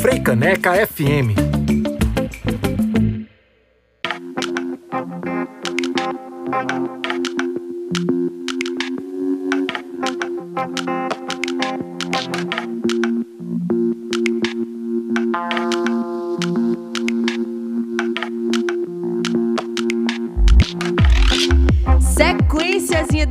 [0.00, 1.52] Freicaneca FM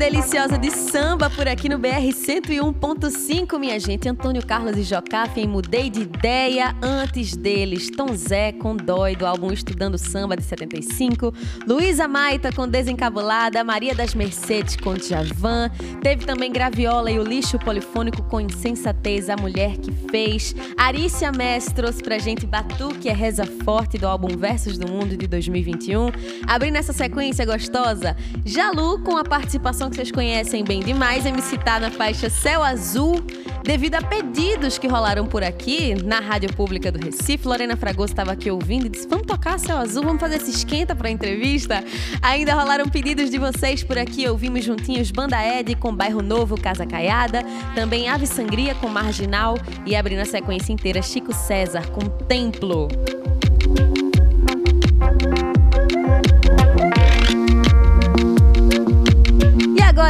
[0.01, 4.07] deliciosa de samba por aqui no BR 101.5, minha gente.
[4.07, 7.89] Antônio Carlos e Jocafe em Mudei de Ideia antes deles.
[7.89, 11.33] Tom Zé com Dói do álbum Estudando Samba de 75.
[11.67, 13.63] Luísa Maita com Desencabulada.
[13.63, 15.69] Maria das Mercedes com Djavan.
[16.01, 20.55] Teve também Graviola e o Lixo Polifônico com Insensatez, A Mulher que Fez.
[20.77, 25.27] Arícia Mestre trouxe pra gente Batuque é Reza Forte do álbum Versos do Mundo de
[25.27, 26.09] 2021.
[26.47, 31.79] Abrindo essa sequência gostosa, Jalu com a participação que vocês conhecem bem demais, MC Tá
[31.79, 33.21] na faixa Céu Azul,
[33.63, 37.47] devido a pedidos que rolaram por aqui na Rádio Pública do Recife.
[37.47, 40.95] Lorena Fragoso estava aqui ouvindo e disse: Vamos tocar Céu Azul, vamos fazer esse esquenta
[40.95, 41.83] para a entrevista.
[42.21, 46.85] Ainda rolaram pedidos de vocês por aqui, ouvimos juntinhos Banda Ed com Bairro Novo, Casa
[46.85, 47.43] Caiada,
[47.75, 52.87] também Ave Sangria com Marginal e abrindo a sequência inteira Chico César com Templo.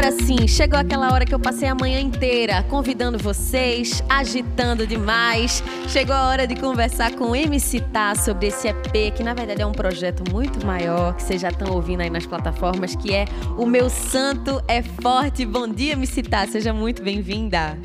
[0.02, 5.64] Agora sim, chegou aquela hora que eu passei a manhã inteira convidando vocês, agitando demais.
[5.88, 9.62] Chegou a hora de conversar com o MC Tá sobre esse EP, que na verdade
[9.62, 13.26] é um projeto muito maior, que vocês já estão ouvindo aí nas plataformas, que é
[13.56, 15.46] O Meu Santo é Forte.
[15.46, 17.78] Bom dia, MC Tá, seja muito bem-vinda.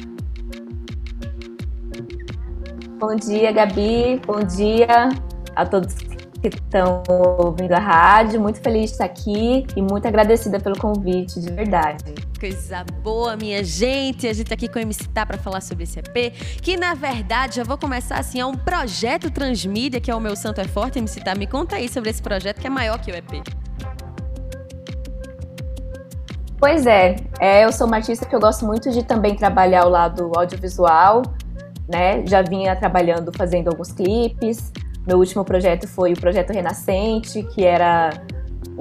[2.98, 4.23] Bom dia, Gabi.
[4.27, 5.11] Bom dia
[5.55, 6.06] a todos
[6.77, 7.03] estão
[7.39, 8.41] ouvindo a rádio.
[8.41, 12.05] Muito feliz de estar aqui e muito agradecida pelo convite, de verdade.
[12.39, 14.29] Coisa boa, minha gente.
[14.29, 16.95] A gente tá aqui com o MC Tá para falar sobre esse EP, que na
[16.95, 20.65] verdade já vou começar assim, é um projeto transmídia, que é o meu Santo é
[20.65, 20.99] Forte.
[20.99, 23.42] MC Tá, me conta aí sobre esse projeto que é maior que o EP.
[26.59, 29.91] Pois é, é, eu sou uma artista que eu gosto muito de também trabalhar o
[29.91, 31.23] lado audiovisual,
[31.86, 32.27] né?
[32.27, 34.73] Já vinha trabalhando, fazendo alguns clipes,
[35.06, 38.11] meu último projeto foi o Projeto Renascente, que era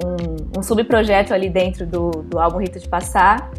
[0.04, 3.50] um, um subprojeto ali dentro do, do álbum Rita de Passar.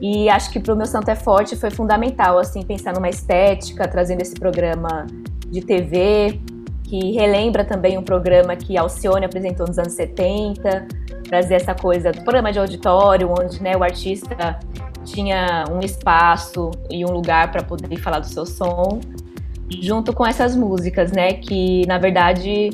[0.00, 3.88] E acho que para o meu Santo é Forte foi fundamental, assim, pensar numa estética,
[3.88, 5.06] trazendo esse programa
[5.48, 6.40] de TV,
[6.84, 10.86] que relembra também um programa que Alcione apresentou nos anos 70,
[11.28, 14.58] trazer essa coisa do programa de auditório, onde né, o artista
[15.04, 19.00] tinha um espaço e um lugar para poder falar do seu som
[19.80, 21.34] junto com essas músicas, né?
[21.34, 22.70] Que na verdade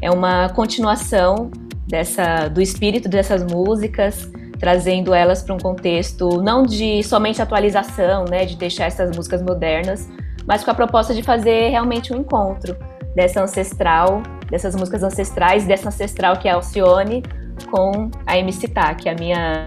[0.00, 1.50] é uma continuação
[1.86, 8.44] dessa do espírito dessas músicas, trazendo elas para um contexto não de somente atualização, né?
[8.44, 10.08] De deixar essas músicas modernas,
[10.46, 12.76] mas com a proposta de fazer realmente um encontro
[13.14, 17.22] dessa ancestral, dessas músicas ancestrais, dessa ancestral que é Alcione
[17.70, 19.66] com a MC Tá, que é a minha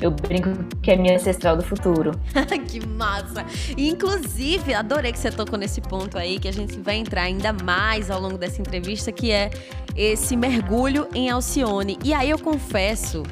[0.00, 0.50] eu brinco
[0.82, 2.12] que é minha ancestral do futuro.
[2.68, 3.44] que massa!
[3.76, 8.10] inclusive, adorei que você tocou nesse ponto aí, que a gente vai entrar ainda mais
[8.10, 9.50] ao longo dessa entrevista, que é
[9.96, 11.98] esse mergulho em Alcione.
[12.04, 13.22] E aí eu confesso,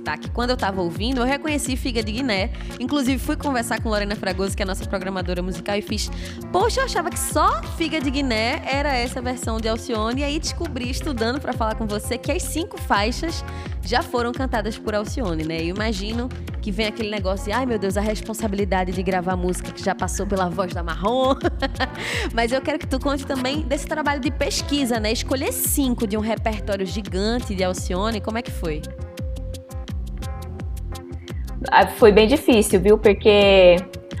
[0.00, 2.50] citar que quando eu tava ouvindo, eu reconheci Figa de Guiné.
[2.80, 6.10] Inclusive, fui conversar com Lorena Fragoso, que é a nossa programadora musical, e fiz,
[6.50, 10.22] poxa, eu achava que só Figa de Guiné era essa versão de Alcione.
[10.22, 13.44] E aí descobri, estudando para falar com você, que as cinco faixas
[13.82, 15.62] já foram cantadas por Alcione, né?
[15.64, 16.28] Imagino
[16.60, 19.94] que vem aquele negócio de, ai meu Deus, a responsabilidade de gravar música que já
[19.94, 21.34] passou pela voz da Marrom.
[22.34, 25.12] Mas eu quero que tu conte também desse trabalho de pesquisa, né?
[25.12, 28.82] Escolher cinco de um repertório gigante de Alcione, como é que foi?
[31.70, 32.98] Ah, foi bem difícil, viu?
[32.98, 33.76] Porque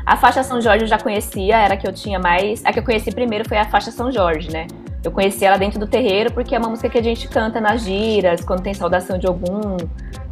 [0.06, 2.64] a faixa São Jorge eu já conhecia, era a que eu tinha mais.
[2.64, 4.66] A que eu conheci primeiro foi a faixa São Jorge, né?
[5.02, 7.82] Eu conheci ela dentro do terreiro porque é uma música que a gente canta nas
[7.82, 9.76] giras, quando tem saudação de algum,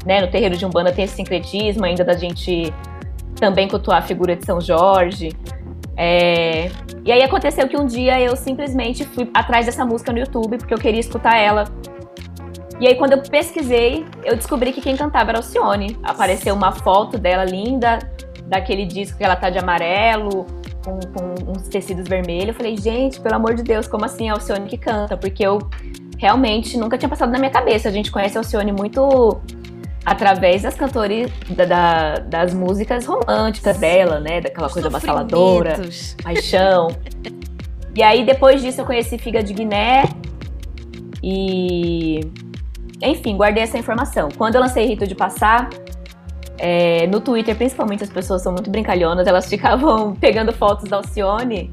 [0.07, 0.21] né?
[0.21, 2.73] No terreiro de Umbanda tem esse sincretismo ainda da gente
[3.35, 5.31] também cultuar a figura de São Jorge.
[5.97, 6.71] É...
[7.05, 10.73] E aí aconteceu que um dia eu simplesmente fui atrás dessa música no YouTube porque
[10.73, 11.65] eu queria escutar ela
[12.81, 15.99] e aí, quando eu pesquisei, eu descobri que quem cantava era Alcione.
[16.03, 17.99] Apareceu uma foto dela linda,
[18.45, 20.47] daquele disco que ela tá de amarelo,
[20.85, 22.49] com, com uns tecidos vermelhos.
[22.49, 25.17] Eu falei, gente, pelo amor de Deus, como assim é Alcione que canta?
[25.17, 25.59] Porque eu
[26.19, 27.89] realmente nunca tinha passado na minha cabeça.
[27.89, 29.41] A gente conhece a Alcione muito
[30.05, 34.41] através das cantores da, da, das músicas românticas dela, né?
[34.41, 35.81] Daquela coisa avassaladora,
[36.23, 36.89] paixão.
[37.95, 40.05] e aí, depois disso, eu conheci Figa de Guiné
[41.23, 42.21] e
[43.03, 44.29] enfim, guardei essa informação.
[44.37, 45.71] Quando eu lancei Rito de Passar,
[46.61, 51.71] É, no Twitter, principalmente, as pessoas são muito brincalhonas, elas ficavam pegando fotos da Alcione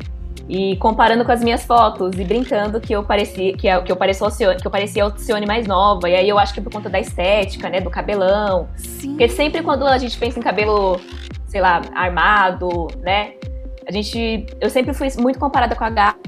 [0.47, 3.95] e comparando com as minhas fotos e brincando que eu parecia que, eu, que eu
[3.95, 6.07] parecia Alcione, que eu parecia Alcione mais nova.
[6.07, 8.67] E aí eu acho que é por conta da estética, né, do cabelão.
[8.75, 9.09] Sim.
[9.09, 11.01] Porque sempre quando a gente pensa em cabelo,
[11.47, 13.33] sei lá, armado, né,
[13.87, 16.19] a gente eu sempre fui muito comparada com a Gaga,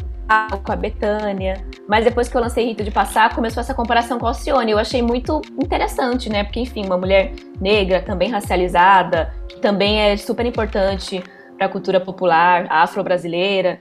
[0.63, 4.25] com a Betânia, mas depois que eu lancei Rito de Passar, começou essa comparação com
[4.25, 4.71] a Alcione.
[4.71, 6.43] Eu achei muito interessante, né?
[6.43, 7.31] Porque enfim, uma mulher
[7.61, 11.23] negra, também racializada, que também é super importante
[11.55, 13.79] para a cultura popular afro-brasileira.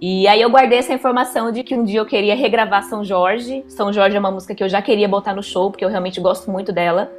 [0.00, 3.64] E aí eu guardei essa informação de que um dia eu queria regravar São Jorge.
[3.68, 6.20] São Jorge é uma música que eu já queria botar no show, porque eu realmente
[6.20, 7.10] gosto muito dela.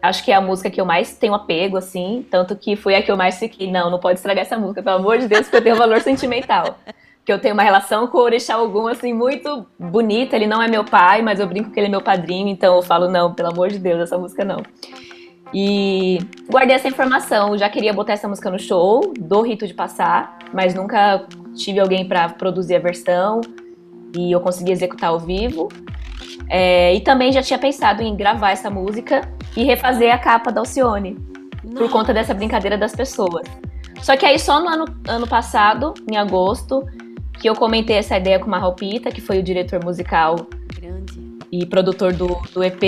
[0.00, 2.24] Acho que é a música que eu mais tenho apego, assim.
[2.30, 3.68] Tanto que foi a que eu mais fiquei.
[3.70, 6.00] Não, não pode estragar essa música, pelo amor de Deus, porque eu tenho um valor
[6.00, 6.78] sentimental.
[7.28, 10.34] Que eu tenho uma relação com o Orixá Ogum, assim, muito bonita.
[10.34, 12.48] Ele não é meu pai, mas eu brinco que ele é meu padrinho.
[12.48, 14.62] Então eu falo, não, pelo amor de Deus, essa música não.
[15.52, 16.20] E
[16.50, 17.54] guardei essa informação.
[17.58, 22.08] Já queria botar essa música no show, do Rito de Passar, mas nunca tive alguém
[22.08, 23.42] para produzir a versão
[24.16, 25.68] e eu consegui executar ao vivo.
[26.48, 29.20] É, e também já tinha pensado em gravar essa música
[29.54, 31.18] e refazer a capa da Alcione,
[31.62, 31.76] Nossa.
[31.76, 33.46] por conta dessa brincadeira das pessoas.
[34.00, 36.86] Só que aí só no ano, ano passado, em agosto,
[37.40, 41.20] que eu comentei essa ideia com o Marralpita, que foi o diretor musical Grande.
[41.50, 42.82] e produtor do, do EP,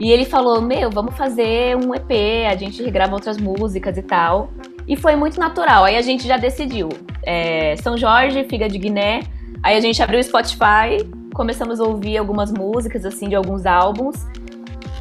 [0.00, 2.10] e ele falou: Meu, vamos fazer um EP,
[2.50, 4.50] a gente regrava outras músicas e tal.
[4.86, 5.84] E foi muito natural.
[5.84, 6.88] Aí a gente já decidiu.
[7.22, 9.20] É, São Jorge, Figa de Guiné.
[9.62, 11.04] Aí a gente abriu o Spotify,
[11.34, 14.16] começamos a ouvir algumas músicas, assim, de alguns álbuns.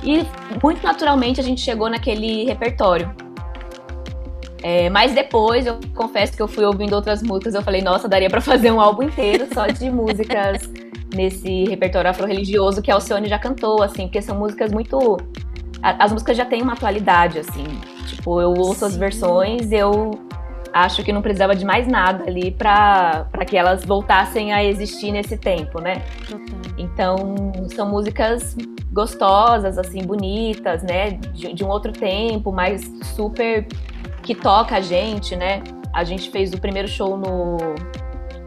[0.04, 0.26] E
[0.62, 3.27] muito naturalmente a gente chegou naquele repertório.
[4.64, 8.30] É, mas depois, eu confesso que eu fui ouvindo outras músicas, eu falei, nossa, daria
[8.30, 10.70] para fazer um álbum inteiro só de músicas
[11.14, 15.18] nesse repertório afro-religioso que a Alcione já cantou, assim, porque são músicas muito.
[15.82, 17.66] As músicas já têm uma atualidade, assim.
[18.08, 18.86] Tipo, eu ouço Sim.
[18.86, 20.12] as versões, eu
[20.74, 25.38] acho que não precisava de mais nada ali para que elas voltassem a existir nesse
[25.38, 26.04] tempo, né?
[26.78, 27.18] Então,
[27.76, 28.56] são músicas
[28.92, 31.12] gostosas, assim, bonitas, né?
[31.12, 33.68] De, de um outro tempo, mas super
[34.28, 35.64] que toca a gente, né?
[35.94, 37.58] A gente fez o primeiro show no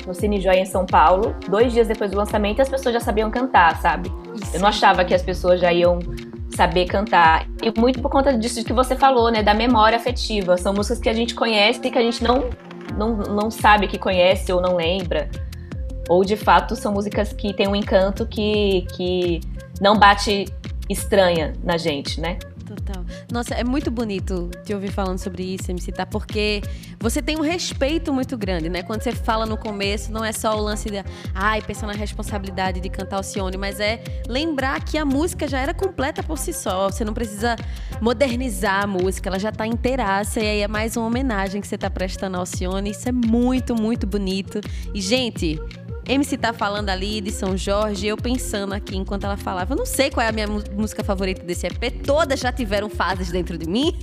[0.06, 3.30] no Cine Joia em São Paulo, dois dias depois do lançamento, as pessoas já sabiam
[3.30, 4.10] cantar, sabe?
[4.34, 4.56] Isso.
[4.56, 5.98] Eu não achava que as pessoas já iam
[6.54, 7.46] saber cantar.
[7.62, 9.42] E muito por conta disso que você falou, né?
[9.42, 10.56] Da memória afetiva.
[10.56, 12.50] São músicas que a gente conhece e que a gente não,
[12.96, 15.30] não, não sabe que conhece ou não lembra.
[16.08, 19.40] Ou de fato são músicas que têm um encanto que, que
[19.80, 20.46] não bate
[20.88, 22.38] estranha na gente, né?
[22.70, 23.04] Total.
[23.32, 26.06] Nossa, é muito bonito te ouvir falando sobre isso, MC, tá?
[26.06, 26.62] Porque
[27.00, 28.80] você tem um respeito muito grande, né?
[28.84, 31.02] Quando você fala no começo, não é só o lance de,
[31.34, 35.58] ai, pensar na responsabilidade de cantar o Cione, mas é lembrar que a música já
[35.58, 36.88] era completa por si só.
[36.88, 37.56] Você não precisa
[38.00, 40.38] modernizar a música, ela já tá inteiraça.
[40.38, 42.90] E aí é mais uma homenagem que você tá prestando ao Cione.
[42.90, 44.60] Isso é muito, muito bonito.
[44.94, 45.60] E, gente,
[46.06, 49.74] MC tá falando ali de São Jorge, eu pensando aqui enquanto ela falava.
[49.74, 53.30] Eu não sei qual é a minha música favorita desse EP, todas já tiveram fases
[53.30, 53.96] dentro de mim.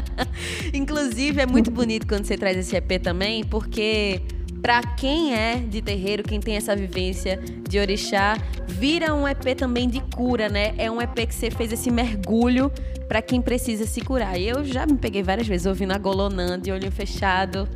[0.74, 4.22] Inclusive, é muito bonito quando você traz esse EP também, porque
[4.60, 8.36] para quem é de terreiro, quem tem essa vivência de orixá,
[8.66, 10.74] vira um EP também de cura, né?
[10.76, 12.72] É um EP que você fez esse mergulho
[13.06, 14.38] para quem precisa se curar.
[14.38, 17.68] E eu já me peguei várias vezes ouvindo a Golonã de olho fechado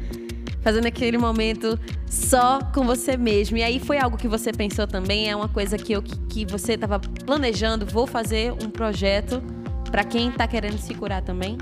[0.60, 3.56] fazendo aquele momento só com você mesmo.
[3.56, 5.30] E aí foi algo que você pensou também?
[5.30, 7.86] É uma coisa que, eu, que você estava planejando?
[7.86, 9.42] Vou fazer um projeto
[9.90, 11.58] para quem está querendo se curar também?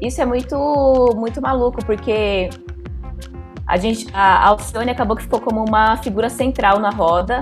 [0.00, 2.50] Isso é muito, muito maluco, porque
[3.66, 7.40] a gente, a Alcione acabou que ficou como uma figura central na roda.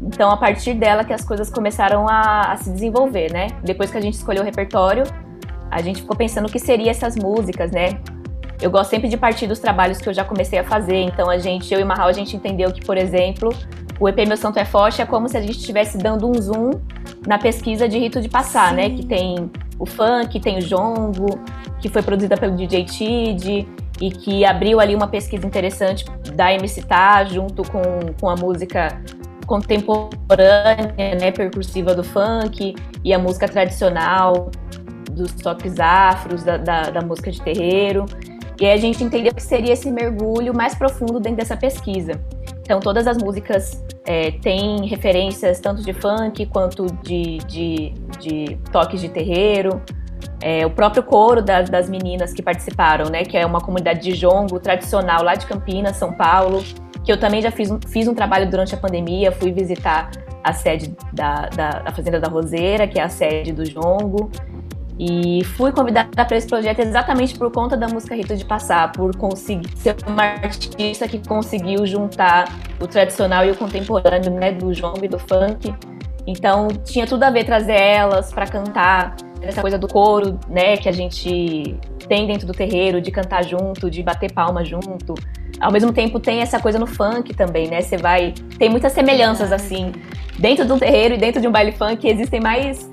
[0.00, 3.46] Então, a partir dela que as coisas começaram a, a se desenvolver, né?
[3.62, 5.04] Depois que a gente escolheu o repertório,
[5.72, 8.00] a gente ficou pensando o que seriam essas músicas, né?
[8.60, 11.02] Eu gosto sempre de partir dos trabalhos que eu já comecei a fazer.
[11.02, 13.52] Então a gente, eu e Marral, a gente entendeu que, por exemplo,
[13.98, 16.70] o EP Meu Santo é Forte é como se a gente estivesse dando um zoom
[17.26, 18.84] na pesquisa de Rito de Passar, né?
[18.84, 18.90] Sim.
[18.90, 18.96] né?
[18.96, 21.40] Que tem o funk, tem o jongo,
[21.80, 23.66] que foi produzida pelo DJ Tid
[24.00, 27.82] e que abriu ali uma pesquisa interessante da MC Tá junto com,
[28.20, 29.02] com a música
[29.46, 32.74] contemporânea, né, percursiva do funk
[33.04, 34.50] e a música tradicional
[35.12, 38.06] dos toques afros, da, da, da música de terreiro.
[38.60, 42.12] E aí a gente entendeu que seria esse mergulho mais profundo dentro dessa pesquisa.
[42.60, 49.00] Então, todas as músicas é, têm referências tanto de funk quanto de, de, de toques
[49.00, 49.82] de terreiro.
[50.40, 54.12] É, o próprio coro das, das, meninas que participaram, né, que é uma comunidade de
[54.12, 56.62] jongo tradicional lá de Campinas, São Paulo,
[57.04, 60.10] que eu também já fiz um, fiz um trabalho durante a pandemia, fui visitar
[60.42, 64.30] a sede da, da, da Fazenda da Roseira, que é a sede do Jongo.
[64.98, 69.16] E fui convidada para esse projeto exatamente por conta da música Rito de Passar, por
[69.16, 72.44] conseguir ser uma artista que conseguiu juntar
[72.80, 75.74] o tradicional e o contemporâneo, né, do jongo e do funk.
[76.26, 80.88] Então tinha tudo a ver trazer elas para cantar essa coisa do coro, né, que
[80.88, 81.76] a gente
[82.08, 85.14] tem dentro do terreiro, de cantar junto, de bater palma junto.
[85.60, 87.80] Ao mesmo tempo tem essa coisa no funk também, né?
[87.80, 89.92] Você vai tem muitas semelhanças assim
[90.38, 92.90] dentro de um terreiro e dentro de um baile funk existem mais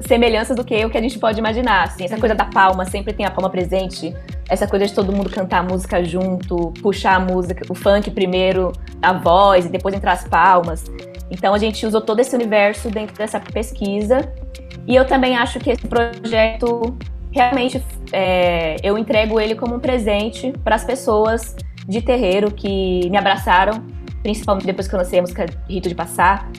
[0.00, 1.84] semelhanças do que o que a gente pode imaginar.
[1.84, 4.14] Assim, essa coisa da palma, sempre tem a palma presente.
[4.48, 8.72] Essa coisa de todo mundo cantar a música junto, puxar a música, o funk primeiro,
[9.00, 10.84] a voz e depois entrar as palmas.
[11.30, 14.32] Então a gente usou todo esse universo dentro dessa pesquisa.
[14.86, 16.96] E eu também acho que esse projeto
[17.30, 17.82] realmente
[18.12, 21.56] é, eu entrego ele como um presente para as pessoas
[21.88, 23.84] de terreiro que me abraçaram,
[24.22, 26.50] principalmente depois que eu lancei a música Rito de Passar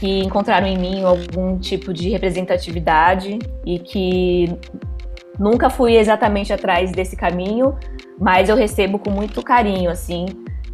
[0.00, 4.46] que encontraram em mim algum tipo de representatividade e que
[5.38, 7.76] nunca fui exatamente atrás desse caminho,
[8.18, 10.24] mas eu recebo com muito carinho, assim,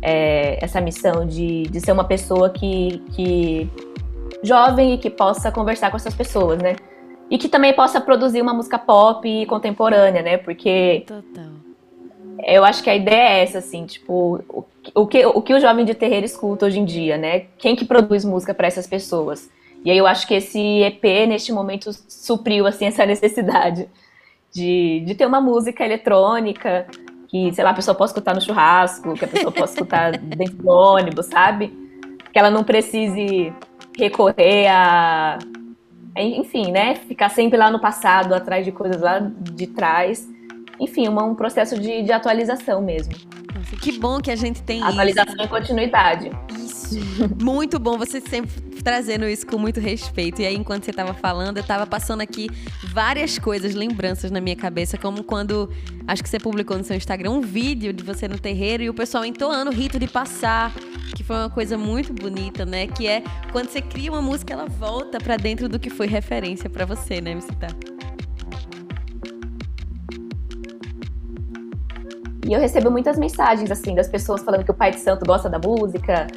[0.01, 3.69] é, essa missão de, de ser uma pessoa que, que
[4.45, 6.77] jovem e que possa conversar com essas pessoas, né?
[7.29, 10.37] E que também possa produzir uma música pop contemporânea, né?
[10.37, 11.66] Porque Total.
[12.45, 14.45] Eu acho que a ideia é essa, assim, tipo,
[14.95, 17.47] o que, o que o jovem de terreiro escuta hoje em dia, né?
[17.59, 19.51] Quem que produz música para essas pessoas?
[19.85, 23.89] E aí eu acho que esse EP, neste momento, supriu, assim, essa necessidade
[24.53, 26.87] de, de ter uma música eletrônica
[27.29, 30.57] que, sei lá, a pessoa possa escutar no churrasco, que a pessoa possa escutar dentro
[30.57, 31.73] do ônibus, sabe?
[32.33, 33.53] Que ela não precise
[33.97, 35.39] recorrer a...
[36.17, 36.95] Enfim, né?
[36.95, 40.27] Ficar sempre lá no passado, atrás de coisas lá de trás.
[40.81, 43.15] Enfim, uma, um processo de, de atualização mesmo.
[43.55, 45.45] Nossa, que bom que a gente tem Atualização isso.
[45.45, 46.31] e continuidade.
[46.59, 46.99] Isso.
[47.43, 48.51] Muito bom você sempre
[48.83, 50.41] trazendo isso com muito respeito.
[50.41, 52.49] E aí, enquanto você estava falando, eu estava passando aqui
[52.85, 55.69] várias coisas, lembranças na minha cabeça, como quando
[56.07, 58.95] acho que você publicou no seu Instagram um vídeo de você no terreiro e o
[58.95, 60.73] pessoal entoando o rito de passar,
[61.17, 62.87] que foi uma coisa muito bonita, né?
[62.87, 66.71] Que é quando você cria uma música, ela volta para dentro do que foi referência
[66.71, 67.43] para você, né, me
[72.47, 75.51] E eu recebo muitas mensagens, assim, das pessoas falando que o Pai de Santo gosta
[75.51, 76.29] da música,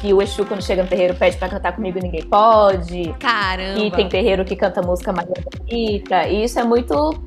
[0.00, 3.14] que o Exu, quando chega no terreiro, pede pra cantar comigo e ninguém pode.
[3.20, 3.78] Caramba!
[3.78, 6.26] E tem terreiro que canta música mais bonita.
[6.26, 7.22] E isso é muito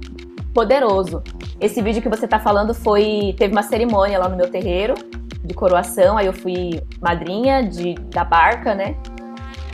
[0.53, 1.21] poderoso.
[1.59, 3.35] Esse vídeo que você tá falando foi.
[3.37, 4.95] Teve uma cerimônia lá no meu terreiro
[5.43, 6.17] de coroação.
[6.17, 8.95] Aí eu fui madrinha de, da barca, né?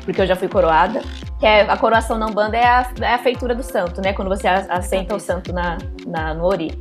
[0.03, 1.01] Porque eu já fui coroada.
[1.39, 4.11] Que é, a coroação na Umbanda é a, é a feitura do santo, né?
[4.11, 6.71] Quando você assenta o santo na, na, no ori.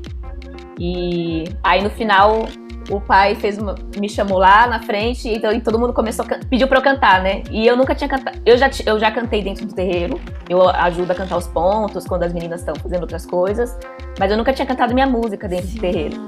[0.79, 2.47] E aí no final
[2.91, 6.39] o pai fez uma, me chamou lá na frente então, e todo mundo começou a,
[6.49, 7.43] pediu para eu cantar, né?
[7.51, 8.39] E eu nunca tinha cantado.
[8.45, 10.21] Eu já, eu já cantei dentro do terreiro.
[10.49, 13.77] Eu ajudo a cantar os pontos quando as meninas estão fazendo outras coisas,
[14.19, 16.27] mas eu nunca tinha cantado minha música dentro do terreiro.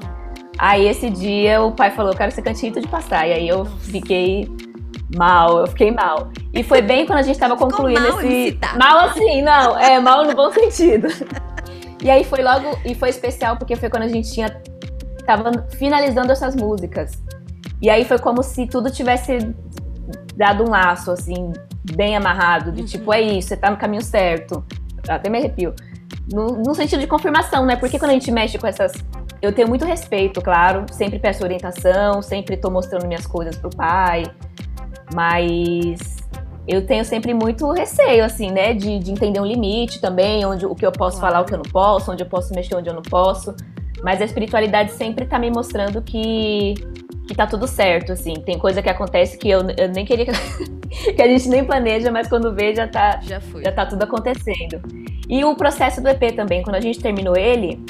[0.58, 3.28] Aí esse dia o pai falou: "Eu quero ser cantinho de passar".
[3.28, 4.48] E aí eu fiquei
[5.16, 6.30] mal, eu fiquei mal.
[6.52, 10.24] E foi bem quando a gente tava concluindo mal esse mal assim, não, é mal
[10.24, 11.08] no bom sentido.
[12.02, 14.48] E aí foi logo, e foi especial porque foi quando a gente tinha
[15.26, 17.12] tava finalizando essas músicas.
[17.82, 19.54] E aí foi como se tudo tivesse
[20.34, 21.52] dado um laço assim,
[21.94, 24.64] bem amarrado, de tipo, é isso, você tá no caminho certo.
[25.08, 25.74] Até me arrepio.
[26.32, 27.76] No, no sentido de confirmação, né?
[27.76, 28.92] Porque quando a gente mexe com essas
[29.40, 30.84] eu tenho muito respeito, claro.
[30.90, 34.24] Sempre peço orientação, sempre tô mostrando minhas coisas pro pai.
[35.14, 36.17] Mas
[36.68, 38.74] eu tenho sempre muito receio, assim, né?
[38.74, 41.58] De, de entender um limite também, onde o que eu posso falar, o que eu
[41.58, 43.56] não posso, onde eu posso mexer, onde eu não posso.
[44.02, 46.74] Mas a espiritualidade sempre tá me mostrando que,
[47.26, 48.34] que tá tudo certo, assim.
[48.34, 50.26] Tem coisa que acontece que eu, eu nem queria
[51.16, 53.64] que a gente nem planeja, mas quando vê já tá, já, foi.
[53.64, 54.82] já tá tudo acontecendo.
[55.26, 57.82] E o processo do EP também, quando a gente terminou ele,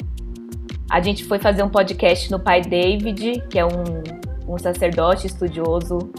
[0.89, 6.11] a gente foi fazer um podcast no pai David, que é um, um sacerdote estudioso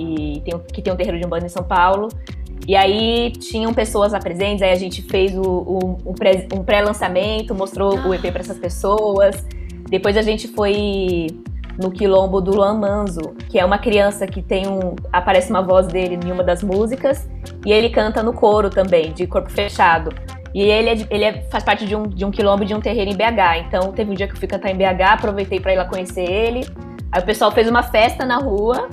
[0.00, 2.08] e tem, que tem um terreiro de Umbanda em São Paulo.
[2.66, 5.98] E aí tinham pessoas lá presentes, aí a gente fez o, o,
[6.54, 9.44] um pré-lançamento, mostrou o EP para essas pessoas.
[9.88, 11.26] Depois a gente foi
[11.80, 14.94] no quilombo do Luan Manzo, que é uma criança que tem um.
[15.12, 17.28] aparece uma voz dele em uma das músicas,
[17.64, 20.14] e ele canta no coro também, de corpo fechado.
[20.52, 23.10] E ele, é, ele é, faz parte de um, de um quilombo de um terreiro
[23.10, 23.66] em BH.
[23.66, 26.28] Então teve um dia que eu fui cantar em BH, aproveitei para ir lá conhecer
[26.28, 26.66] ele.
[27.12, 28.88] Aí o pessoal fez uma festa na rua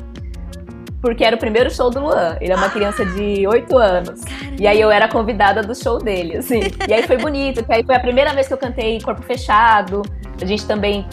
[1.01, 2.37] porque era o primeiro show do Luan.
[2.41, 4.23] Ele é uma criança de 8 anos.
[4.23, 4.55] Caramba.
[4.59, 6.61] E aí eu era convidada do show dele, assim.
[6.87, 10.01] E aí foi bonito, que aí foi a primeira vez que eu cantei corpo fechado.
[10.41, 11.05] A gente também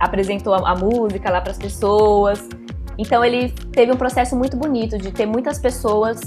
[0.00, 2.48] apresentou a, a música lá para as pessoas.
[2.96, 6.20] Então ele teve um processo muito bonito de ter muitas pessoas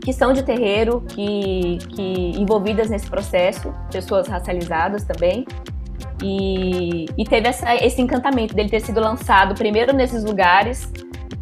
[0.00, 5.44] que são de terreiro, que, que envolvidas nesse processo, pessoas racializadas também.
[6.22, 10.90] E, e teve essa, esse encantamento dele ter sido lançado primeiro nesses lugares,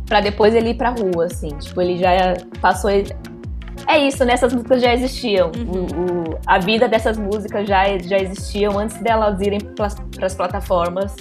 [0.07, 1.49] para depois ele ir pra rua, assim.
[1.49, 2.91] Tipo, ele já passou.
[2.91, 4.33] É isso, né?
[4.33, 5.51] Essas músicas já existiam.
[5.57, 5.85] Uhum.
[5.85, 11.15] O, o, a vida dessas músicas já, já existiam antes delas irem para as plataformas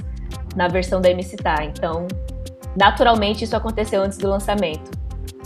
[0.56, 1.64] na versão da MC Tá.
[1.64, 2.08] Então,
[2.76, 4.92] naturalmente, isso aconteceu antes do lançamento.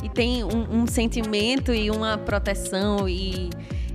[0.03, 3.49] E tem um, um sentimento e uma proteção e,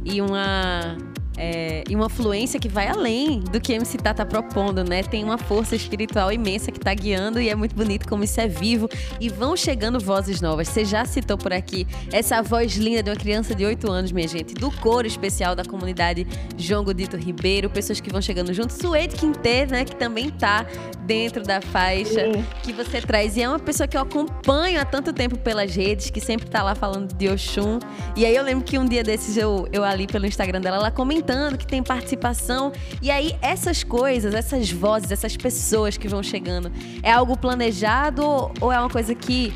[0.05, 0.99] e uma
[1.37, 5.03] é, e uma fluência que vai além do que MC Tá tá propondo, né?
[5.03, 8.47] Tem uma força espiritual imensa que tá guiando e é muito bonito como isso é
[8.47, 8.87] vivo.
[9.19, 10.69] E vão chegando vozes novas.
[10.69, 14.29] Você já citou por aqui essa voz linda de uma criança de 8 anos, minha
[14.29, 16.27] gente, do coro especial da comunidade
[16.59, 18.75] João Godito Ribeiro, pessoas que vão chegando junto.
[18.75, 19.87] Suede Quintet, né?
[19.87, 20.67] Que também tá
[21.07, 22.45] dentro da faixa Sim.
[22.63, 23.39] que você traz.
[23.39, 26.63] E é uma pessoa que eu acompanho há tanto tempo pelas redes, que sempre tá
[26.63, 27.79] lá falando de Oxum.
[28.15, 30.91] E aí eu lembro que um dia desses eu, eu ali pelo Instagram dela, ela
[30.91, 32.73] comentou comentando que tem participação.
[33.01, 36.71] E aí, essas coisas, essas vozes, essas pessoas que vão chegando,
[37.03, 38.25] é algo planejado
[38.61, 39.53] ou é uma coisa que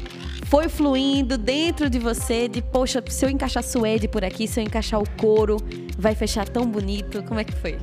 [0.47, 4.65] foi fluindo dentro de você de, poxa, se eu encaixar suede por aqui, se eu
[4.65, 5.59] encaixar o couro,
[5.99, 7.23] vai fechar tão bonito?
[7.25, 7.79] Como é que foi?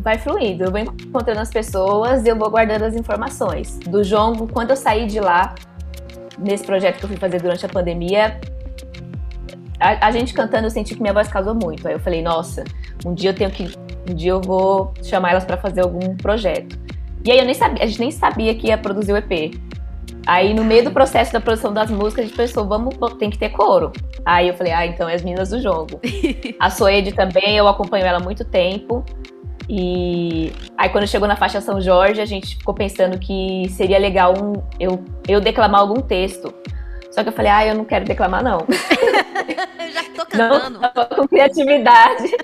[0.00, 0.64] Vai fluindo.
[0.64, 3.78] Eu vou encontrando as pessoas e eu vou guardando as informações.
[3.80, 5.54] Do jongo, quando eu saí de lá,
[6.38, 8.40] nesse projeto que eu fui fazer durante a pandemia,
[9.82, 11.86] a, a, gente cantando, eu senti que minha voz casou muito.
[11.86, 12.62] Aí eu falei, nossa,
[13.04, 13.70] um dia eu tenho que.
[14.08, 16.78] Um dia eu vou chamar elas para fazer algum projeto.
[17.24, 19.54] E aí eu nem sabia, a gente nem sabia que ia produzir o EP.
[20.26, 23.38] Aí no meio do processo da produção das músicas, a gente pensou, vamos, tem que
[23.38, 23.92] ter coro.
[24.24, 26.00] Aí eu falei, ah, então é as meninas do jogo.
[26.60, 29.04] a Soede também, eu acompanho ela há muito tempo.
[29.68, 34.34] E aí quando chegou na faixa São Jorge, a gente ficou pensando que seria legal
[34.36, 36.52] um, eu, eu declamar algum texto.
[37.12, 38.60] Só que eu falei, ah, eu não quero declamar, não.
[38.68, 40.80] eu já tô cantando.
[40.80, 42.36] Não tava com criatividade.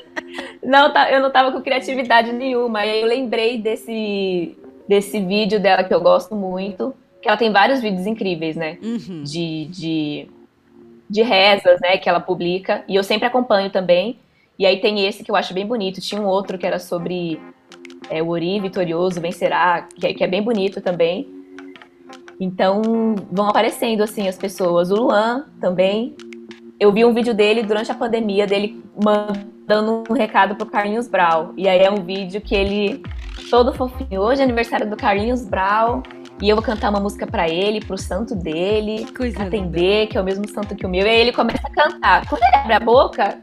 [0.62, 2.84] não, eu não tava com criatividade nenhuma.
[2.84, 4.56] E aí eu lembrei desse,
[4.86, 6.94] desse vídeo dela que eu gosto muito.
[7.22, 8.78] Que ela tem vários vídeos incríveis, né?
[8.82, 9.22] Uhum.
[9.24, 10.28] De, de,
[11.08, 11.96] de rezas, né?
[11.96, 12.84] Que ela publica.
[12.86, 14.18] E eu sempre acompanho também.
[14.58, 16.00] E aí tem esse que eu acho bem bonito.
[16.00, 17.40] Tinha um outro que era sobre
[18.10, 21.37] é, o Ori vitorioso vencerá, que é, que é bem bonito também.
[22.40, 22.82] Então,
[23.30, 24.90] vão aparecendo assim as pessoas.
[24.90, 26.14] O Luan também.
[26.78, 31.52] Eu vi um vídeo dele durante a pandemia, dele mandando um recado pro Carlinhos Brau.
[31.56, 33.02] E aí é um vídeo que ele,
[33.50, 36.02] todo fofinho, hoje é aniversário do Carlinhos Brau.
[36.40, 40.20] E eu vou cantar uma música para ele, pro santo dele, que atender, que é
[40.20, 41.04] o mesmo santo que o meu.
[41.04, 42.28] E aí ele começa a cantar.
[42.28, 43.40] Quando ele abre a boca,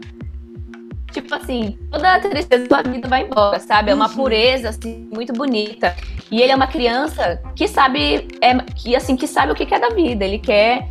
[1.21, 3.91] tipo assim, toda a tristeza da sua vida vai embora, sabe?
[3.91, 4.15] É uma uhum.
[4.15, 5.95] pureza, assim, muito bonita.
[6.29, 9.79] E ele é uma criança que sabe, é, que, assim, que sabe o que quer
[9.79, 10.25] da vida.
[10.25, 10.89] Ele quer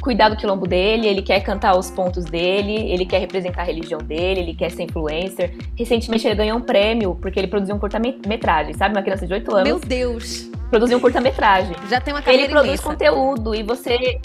[0.00, 3.98] cuidar do quilombo dele, ele quer cantar os pontos dele, ele quer representar a religião
[3.98, 5.54] dele, ele quer ser influencer.
[5.76, 8.94] Recentemente ele ganhou um prêmio porque ele produziu um curta-metragem, sabe?
[8.94, 9.68] Uma criança de 8 anos.
[9.68, 10.50] Meu Deus!
[10.70, 11.76] Produziu um curta-metragem.
[11.90, 12.82] Já tem uma carreira Ele produz imensa.
[12.82, 14.20] conteúdo e você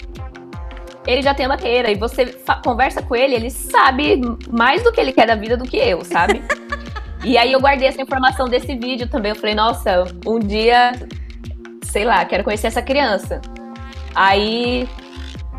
[1.06, 2.26] ele já tem uma carreira e você
[2.64, 6.04] conversa com ele, ele sabe mais do que ele quer da vida do que eu,
[6.04, 6.42] sabe?
[7.24, 9.30] e aí eu guardei essa informação desse vídeo também.
[9.30, 10.92] Eu falei, nossa, um dia,
[11.82, 13.40] sei lá, quero conhecer essa criança.
[14.14, 14.88] Aí,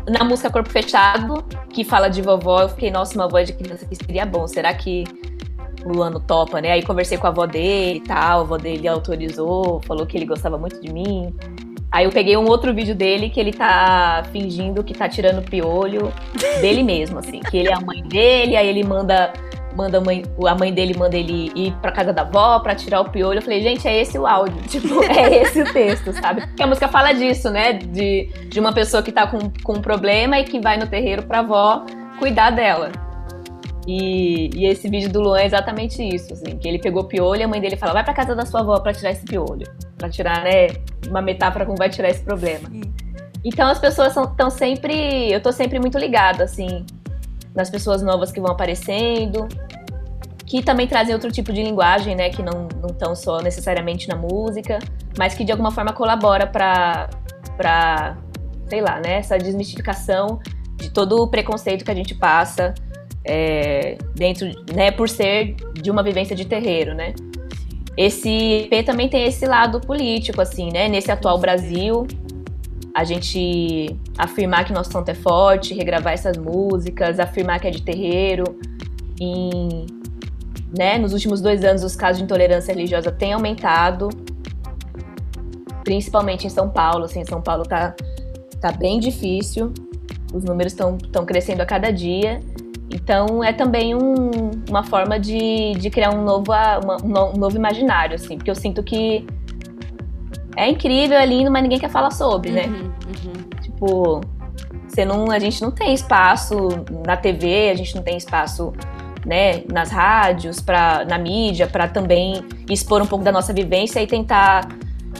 [0.08, 3.86] na música Corpo Fechado, que fala de vovó, eu fiquei, nossa, uma voz de criança
[3.86, 4.46] que seria bom.
[4.46, 5.04] Será que
[5.84, 6.72] Luano topa, né?
[6.72, 10.26] Aí conversei com a avó dele e tal, a avó dele autorizou, falou que ele
[10.26, 11.34] gostava muito de mim.
[11.90, 16.12] Aí eu peguei um outro vídeo dele que ele tá fingindo que tá tirando piolho
[16.60, 17.40] dele mesmo, assim.
[17.40, 19.32] Que ele é a mãe dele, aí ele manda,
[19.74, 23.00] manda a, mãe, a mãe dele manda ele ir pra casa da avó pra tirar
[23.00, 23.38] o piolho.
[23.38, 24.60] Eu falei, gente, é esse o áudio.
[24.68, 26.42] Tipo, é esse o texto, sabe?
[26.46, 27.72] Porque a música fala disso, né?
[27.72, 31.22] De, de uma pessoa que tá com, com um problema e que vai no terreiro
[31.22, 31.86] pra avó
[32.18, 32.92] cuidar dela.
[33.86, 37.44] E, e, esse vídeo do Luan é exatamente isso, assim, que ele pegou piolho e
[37.44, 39.66] a mãe dele fala, vai pra casa da sua avó pra tirar esse piolho.
[39.96, 40.68] Pra tirar, né,
[41.08, 42.68] uma metáfora como vai tirar esse problema.
[43.44, 46.84] Então as pessoas estão sempre, eu tô sempre muito ligada, assim,
[47.54, 49.48] nas pessoas novas que vão aparecendo,
[50.44, 54.78] que também trazem outro tipo de linguagem, né, que não estão só necessariamente na música,
[55.18, 57.08] mas que de alguma forma colabora pra,
[57.56, 58.16] pra
[58.66, 60.38] sei lá, né, essa desmistificação
[60.76, 62.72] de todo o preconceito que a gente passa,
[63.28, 67.14] é, dentro, né, por ser de uma vivência de terreiro, né?
[67.94, 70.88] Esse EP também tem esse lado político, assim, né?
[70.88, 72.06] Nesse atual Brasil,
[72.94, 77.82] a gente afirmar que nosso santo é forte, regravar essas músicas, afirmar que é de
[77.82, 78.44] terreiro.
[79.20, 79.84] Em,
[80.76, 84.08] né, nos últimos dois anos, os casos de intolerância religiosa têm aumentado,
[85.84, 87.04] principalmente em São Paulo.
[87.04, 87.94] Assim, São Paulo tá,
[88.60, 89.72] tá bem difícil.
[90.32, 92.40] Os números estão crescendo a cada dia.
[92.90, 96.52] Então é também um, uma forma de, de criar um novo,
[97.04, 99.26] uma, um novo imaginário, assim, porque eu sinto que
[100.56, 102.66] é incrível, é lindo, mas ninguém quer falar sobre, né?
[102.66, 103.60] Uhum, uhum.
[103.62, 104.20] Tipo,
[104.88, 106.68] você não, a gente não tem espaço
[107.06, 108.72] na TV, a gente não tem espaço
[109.24, 114.06] né, nas rádios, pra, na mídia, para também expor um pouco da nossa vivência e
[114.06, 114.66] tentar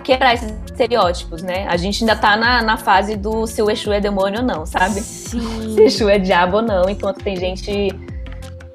[0.03, 1.67] quebrar esses estereótipos, né?
[1.69, 4.67] A gente ainda tá na, na fase do se o Exu é demônio ou não,
[4.67, 5.01] sabe?
[5.01, 5.75] Sim.
[5.75, 7.91] Se o Exu é diabo ou não, enquanto tem gente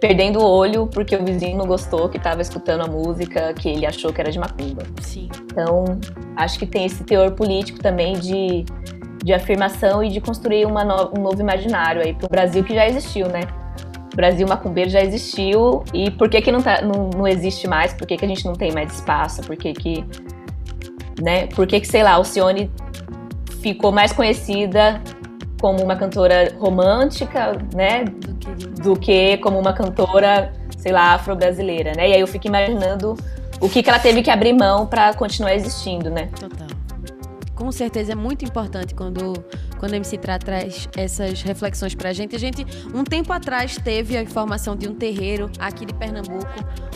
[0.03, 3.85] perdendo o olho porque o vizinho não gostou que estava escutando a música que ele
[3.85, 4.83] achou que era de macumba.
[4.99, 5.29] Sim.
[5.45, 5.85] Então,
[6.35, 8.65] acho que tem esse teor político também de,
[9.23, 12.75] de afirmação e de construir uma no, um novo imaginário aí para o Brasil que
[12.75, 13.43] já existiu, né?
[14.11, 17.93] O Brasil macumbeiro já existiu e por que que não, tá, não, não existe mais?
[17.93, 19.41] Por que, que a gente não tem mais espaço?
[19.41, 20.05] Por que que
[21.21, 21.47] né?
[21.47, 22.69] Por que, que sei lá, Alcione
[23.61, 25.01] ficou mais conhecida
[25.59, 28.05] como uma cantora romântica, né?
[28.83, 32.09] Do que, como uma cantora, sei lá, afro-brasileira, né?
[32.09, 33.17] E aí eu fico imaginando
[33.61, 36.29] o que, que ela teve que abrir mão para continuar existindo, né?
[36.39, 36.67] Total
[37.63, 39.41] com certeza é muito importante quando,
[39.79, 42.35] quando a MC Tra traz essas reflexões pra gente.
[42.35, 46.45] A gente, um tempo atrás, teve a informação de um terreiro aqui de Pernambuco,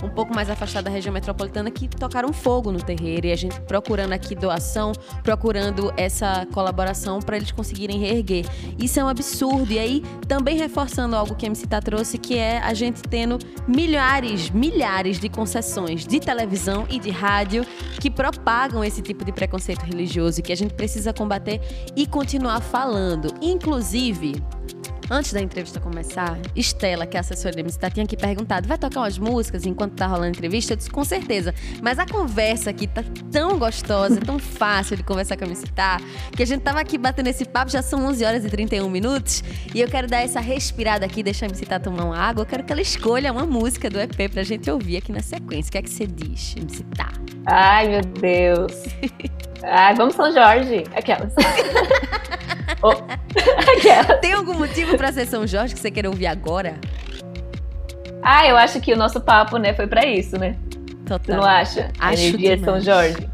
[0.03, 3.27] um pouco mais afastado da região metropolitana, que tocaram fogo no terreiro.
[3.27, 4.91] E a gente procurando aqui doação,
[5.23, 8.45] procurando essa colaboração para eles conseguirem reerguer.
[8.77, 9.71] Isso é um absurdo.
[9.71, 13.39] E aí, também reforçando algo que a MC Tá trouxe, que é a gente tendo
[13.65, 17.65] milhares, milhares de concessões de televisão e de rádio
[18.01, 21.61] que propagam esse tipo de preconceito religioso que a gente precisa combater
[21.95, 23.33] e continuar falando.
[23.41, 24.41] Inclusive,
[25.09, 28.77] Antes da entrevista começar, Estela, que é a assessora da MC, tinha aqui perguntado: vai
[28.77, 30.73] tocar umas músicas enquanto tá rolando a entrevista?
[30.73, 31.53] Eu disse: com certeza.
[31.81, 35.65] Mas a conversa aqui tá tão gostosa, tão fácil de conversar com a MC,
[36.35, 39.43] que a gente tava aqui batendo esse papo, já são 11 horas e 31 minutos.
[39.73, 42.41] E eu quero dar essa respirada aqui, deixar a MC tomar uma água.
[42.41, 45.69] Eu quero que ela escolha uma música do EP pra gente ouvir aqui na sequência.
[45.69, 46.85] O que é que você diz, MC
[47.45, 48.73] Ai, meu Deus.
[49.63, 50.83] Ai, vamos São Jorge.
[50.95, 51.33] Aquelas.
[52.81, 52.89] oh.
[53.77, 54.19] Aquelas.
[54.19, 56.75] Tem algum motivo para ser São Jorge que você queira ouvir agora?
[58.21, 60.57] Ah, eu acho que o nosso papo, né, foi para isso, né?
[61.05, 61.19] Total.
[61.23, 61.91] Você não acha?
[61.99, 62.61] Acho Energia demais.
[62.61, 63.29] São Jorge.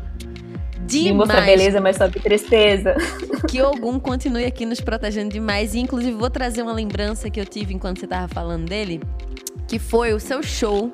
[0.86, 1.05] Demais.
[1.05, 2.95] Me mostra beleza, mas só que tristeza.
[3.49, 5.75] Que algum continue aqui nos protegendo demais.
[5.75, 9.01] E, inclusive, vou trazer uma lembrança que eu tive enquanto você tava falando dele,
[9.67, 10.91] que foi o seu show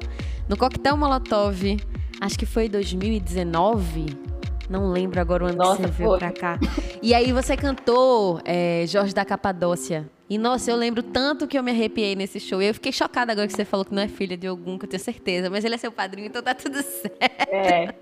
[0.48, 1.78] no Coquetel Molotov,
[2.20, 4.29] acho que foi 2019
[4.70, 6.60] não lembro agora o ano nossa, que você veio pra cá.
[7.02, 10.10] E aí você cantou é, Jorge da Capadócia.
[10.30, 12.62] E, nossa, eu lembro tanto que eu me arrepiei nesse show.
[12.62, 14.86] E eu fiquei chocada agora que você falou que não é filha de algum, que
[14.86, 15.50] eu tenho certeza.
[15.50, 17.50] Mas ele é seu padrinho, então tá tudo certo.
[17.52, 17.94] É.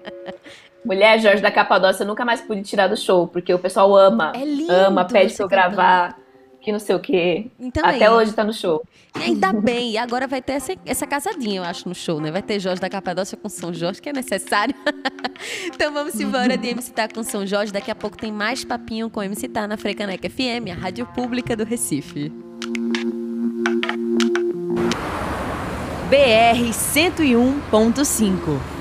[0.84, 4.34] Mulher, Jorge da Capadócia, eu nunca mais pude tirar do show, porque o pessoal ama.
[4.36, 4.72] É lindo.
[4.74, 6.18] Ama, pede pra eu gravar
[6.68, 7.48] que não sei o quê.
[7.58, 8.12] Então, Até aí.
[8.12, 8.84] hoje tá no show.
[9.18, 12.30] E ainda bem, e agora vai ter essa, essa casadinha, eu acho, no show, né?
[12.30, 14.76] Vai ter Jorge da Capadócia com São Jorge, que é necessário.
[15.74, 17.72] então vamos embora de MC Tá com São Jorge.
[17.72, 21.56] Daqui a pouco tem mais papinho com MC Tá na Frecaneca FM, a rádio pública
[21.56, 22.34] do Recife.
[26.10, 28.77] BR 101.5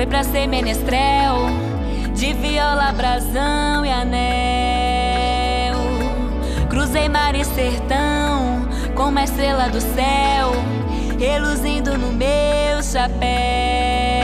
[0.00, 1.36] Foi pra ser menestrel,
[2.14, 5.76] de viola, brasão e anel.
[6.70, 10.52] Cruzei mar e sertão, com uma estrela do céu,
[11.18, 14.19] reluzindo no meu chapéu.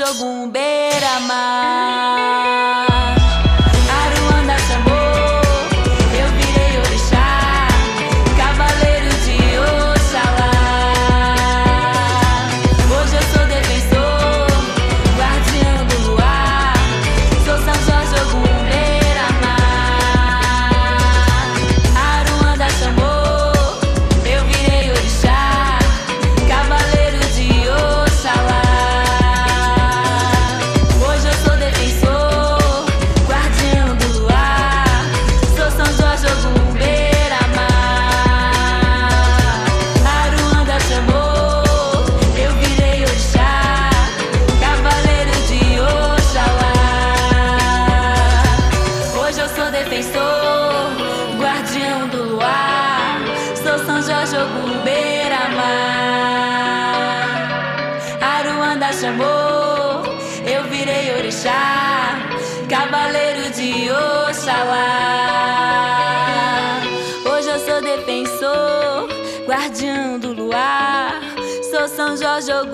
[0.00, 1.59] jogo um beira-mar.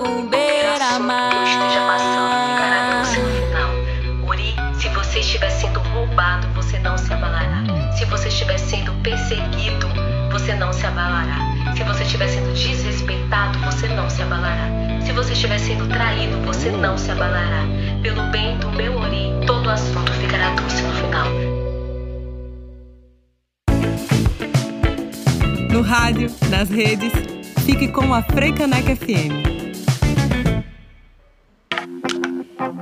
[0.07, 1.33] Ogum Beira-Mar
[4.25, 7.63] Ori, se você estiver sendo roubado, você não se abalará.
[7.91, 9.87] Se você estiver sendo perseguido,
[10.31, 11.37] você não se abalará.
[11.75, 14.69] Se você estiver sendo desrespeitado, você não se abalará.
[15.05, 17.63] Se você estiver sendo traído, você não se abalará.
[18.01, 21.27] Pelo bem do meu Ori, todo assunto ficará doce no final.
[25.69, 27.11] No rádio, nas redes,
[27.65, 29.56] fique com a Freicaneca FM.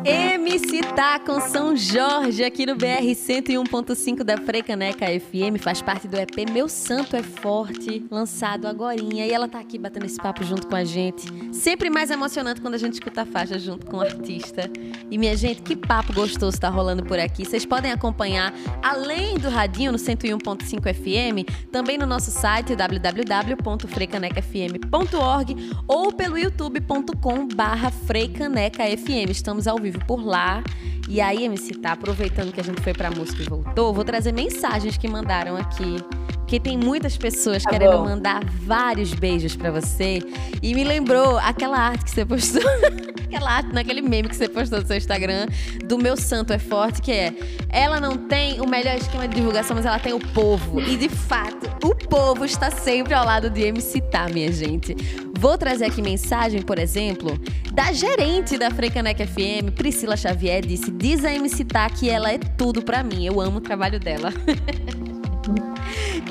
[0.08, 6.16] MC Tá com São Jorge aqui no BR 101.5 da Frecaneca FM, faz parte do
[6.16, 10.68] EP Meu Santo é Forte, lançado agorinha, e ela tá aqui batendo esse papo junto
[10.68, 11.26] com a gente.
[11.52, 14.70] Sempre mais emocionante quando a gente escuta a faixa junto com o artista.
[15.10, 17.44] E minha gente, que papo gostoso tá rolando por aqui.
[17.44, 25.56] Vocês podem acompanhar além do radinho no 101.5 FM, também no nosso site www.frecanecafm.org
[25.88, 29.32] ou pelo youtube.com/freicanecafm.
[29.32, 30.64] Estamos ao vivo por lá.
[31.08, 34.32] E aí, MC, tá aproveitando que a gente foi pra música e voltou, vou trazer
[34.32, 35.98] mensagens que mandaram aqui.
[36.46, 38.06] Porque tem muitas pessoas Tá querendo bom.
[38.06, 40.20] mandar vários beijos pra você.
[40.62, 42.62] E me lembrou aquela arte que você postou.
[43.26, 45.48] aquela arte naquele meme que você postou no seu Instagram
[45.88, 47.34] do meu santo é forte, que é
[47.70, 50.80] ela não tem o melhor esquema de divulgação, mas ela tem o povo.
[50.80, 54.96] E de fato, o povo está sempre ao lado de MC Tá, minha gente.
[55.40, 57.40] Vou trazer aqui mensagem, por exemplo,
[57.74, 62.38] da gerente da Frecanec FM, Priscila Xavier, disse: Diz a MC Tá que ela é
[62.38, 63.26] tudo pra mim.
[63.26, 64.32] Eu amo o trabalho dela.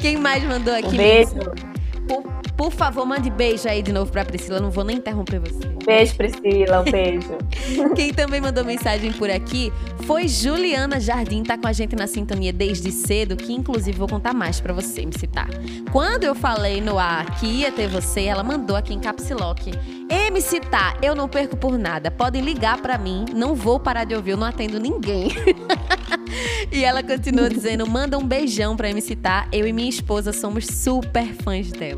[0.00, 0.88] Quem mais mandou aqui?
[0.88, 1.73] Um beijo.
[2.06, 2.22] Por,
[2.56, 4.60] por favor, mande beijo aí de novo pra Priscila.
[4.60, 5.68] Não vou nem interromper você.
[5.84, 6.80] Beijo, Priscila.
[6.80, 7.38] Um beijo.
[7.94, 9.72] Quem também mandou mensagem por aqui
[10.06, 14.34] foi Juliana Jardim, tá com a gente na sintonia desde cedo, que inclusive vou contar
[14.34, 15.48] mais pra você me citar.
[15.90, 19.70] Quando eu falei no ar que ia ter você, ela mandou aqui em Caps Lock.
[20.10, 22.10] Ei, me citar, eu não perco por nada.
[22.10, 25.28] Podem ligar pra mim, não vou parar de ouvir, eu não atendo ninguém.
[26.70, 29.48] e ela continuou dizendo: manda um beijão pra me citar.
[29.52, 31.93] Eu e minha esposa somos super fãs dela.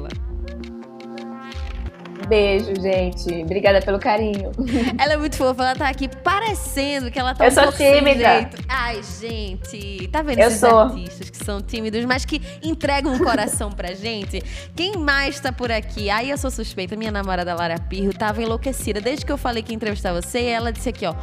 [2.29, 3.43] Beijo, gente.
[3.43, 4.51] Obrigada pelo carinho.
[4.99, 8.51] Ela é muito fofa, ela tá aqui parecendo que ela tá Eu um sou tímida.
[8.69, 10.79] Ai, gente, tá vendo Eu esses sou.
[10.79, 14.43] artistas que são tímidos, mas que entregam um coração pra gente?
[14.75, 16.11] Quem mais tá por aqui?
[16.11, 19.01] Aí eu sou suspeita, minha namorada Lara Pirro tava enlouquecida.
[19.01, 21.15] Desde que eu falei que ia entrevistar você, ela disse aqui, ó.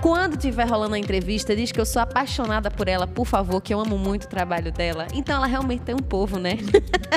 [0.00, 3.72] Quando tiver rolando a entrevista, diz que eu sou apaixonada por ela, por favor, que
[3.72, 5.06] eu amo muito o trabalho dela.
[5.14, 6.58] Então ela realmente tem um povo, né?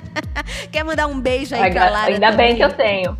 [0.71, 2.55] Quer mandar um beijo aí pra Lara ainda bem também?
[2.55, 3.17] que eu tenho.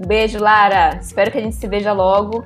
[0.00, 0.98] Um Beijo, Lara.
[0.98, 2.42] Espero que a gente se veja logo.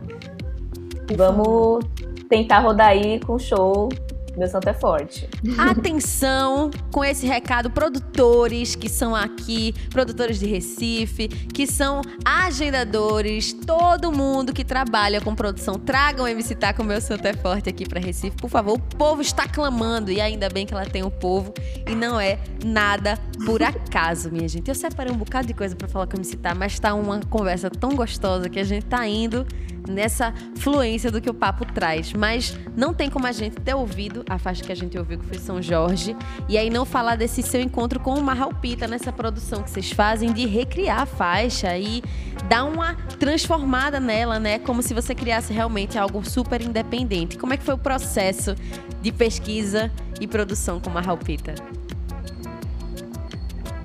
[1.17, 1.85] Vamos
[2.29, 3.89] tentar rodar aí com o show.
[4.37, 5.29] Meu santo é forte.
[5.59, 14.11] Atenção com esse recado, produtores que são aqui, produtores de Recife, que são agendadores, todo
[14.11, 17.89] mundo que trabalha com produção, tragam MC Tá com o meu Santo é Forte aqui
[17.89, 18.75] pra Recife, por favor.
[18.75, 21.53] O povo está clamando e ainda bem que ela tem o povo
[21.87, 24.69] e não é nada por acaso, minha gente.
[24.69, 27.21] Eu separei um bocado de coisa pra falar com o MC Tá, mas tá uma
[27.21, 29.47] conversa tão gostosa que a gente tá indo
[29.89, 32.13] nessa fluência do que o papo traz.
[32.13, 35.27] Mas não tem como a gente ter ouvido a faixa que a gente ouviu, que
[35.27, 36.17] foi São Jorge,
[36.49, 40.33] e aí não falar desse seu encontro com o Marralpita nessa produção que vocês fazem
[40.33, 42.03] de recriar a faixa e
[42.49, 44.59] dar uma transformada nela, né?
[44.59, 47.39] Como se você criasse realmente algo super independente.
[47.39, 48.55] Como é que foi o processo
[49.01, 51.55] de pesquisa e produção com o Marralpita?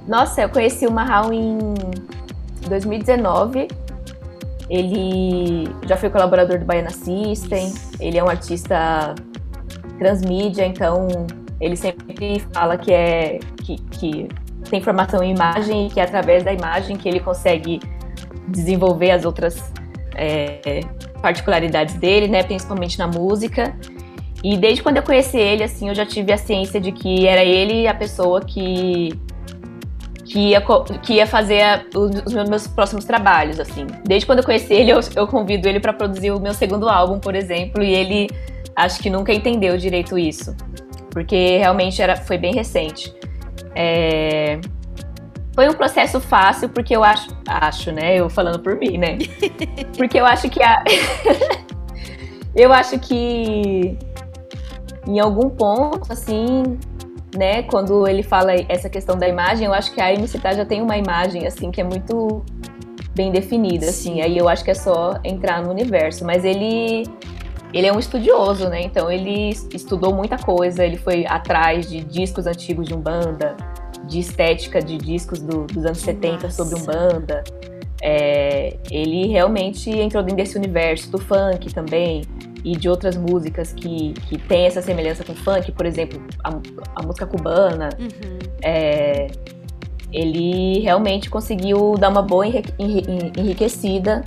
[0.08, 1.74] Nossa, eu conheci o Mahal em
[2.68, 3.68] 2019.
[4.70, 7.74] Ele já foi colaborador do Baiana System.
[8.00, 9.16] Ele é um artista
[9.98, 11.08] transmídia, então
[11.60, 14.28] ele sempre fala que é que, que
[14.70, 17.80] tem formação em imagem e que é através da imagem que ele consegue
[18.48, 19.72] desenvolver as outras
[20.16, 20.82] é,
[21.22, 22.44] particularidades dele, né?
[22.44, 23.76] Principalmente na música.
[24.44, 27.44] E desde quando eu conheci ele, assim, eu já tive a ciência de que era
[27.44, 29.20] ele a pessoa que
[30.30, 30.62] que ia,
[31.02, 33.88] que ia fazer a- os os meus próximos trabalhos, assim.
[34.06, 37.20] Desde quando eu conheci ele, eu, eu convido ele para produzir o meu segundo álbum,
[37.20, 38.28] por exemplo, e ele
[38.76, 40.56] acho que nunca entendeu direito isso,
[41.12, 43.14] porque realmente era, foi bem recente.
[43.76, 44.60] É,
[45.56, 48.16] Foi um processo fácil, porque eu acho, acho, né?
[48.16, 49.18] Eu falando por mim, né?
[49.98, 50.84] Porque eu acho que a...
[52.56, 53.98] eu acho que
[55.08, 56.78] em algum ponto, assim,
[57.36, 60.66] né, quando ele fala essa questão da imagem, eu acho que a MC Tá já
[60.66, 62.44] tem uma imagem, assim, que é muito
[63.16, 64.22] bem definida, assim.
[64.22, 66.26] Aí eu acho que é só entrar no universo.
[66.26, 67.04] Mas ele
[67.72, 68.82] ele é um estudioso, né?
[68.82, 73.56] Então ele estudou muita coisa, ele foi atrás de discos antigos de Umbanda,
[74.06, 76.06] de estética de discos do, dos anos Nossa.
[76.06, 77.44] 70 sobre Umbanda.
[78.02, 82.22] É, ele realmente entrou dentro desse universo do funk também
[82.64, 86.60] e de outras músicas que, que tem essa semelhança com funk, por exemplo, a,
[86.96, 87.90] a música cubana.
[88.00, 88.40] Uhum.
[88.62, 89.28] É,
[90.12, 94.24] ele realmente conseguiu dar uma boa enriquecida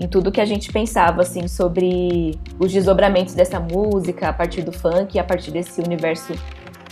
[0.00, 4.72] em tudo que a gente pensava assim sobre os desdobramentos dessa música a partir do
[4.72, 6.34] funk e a partir desse universo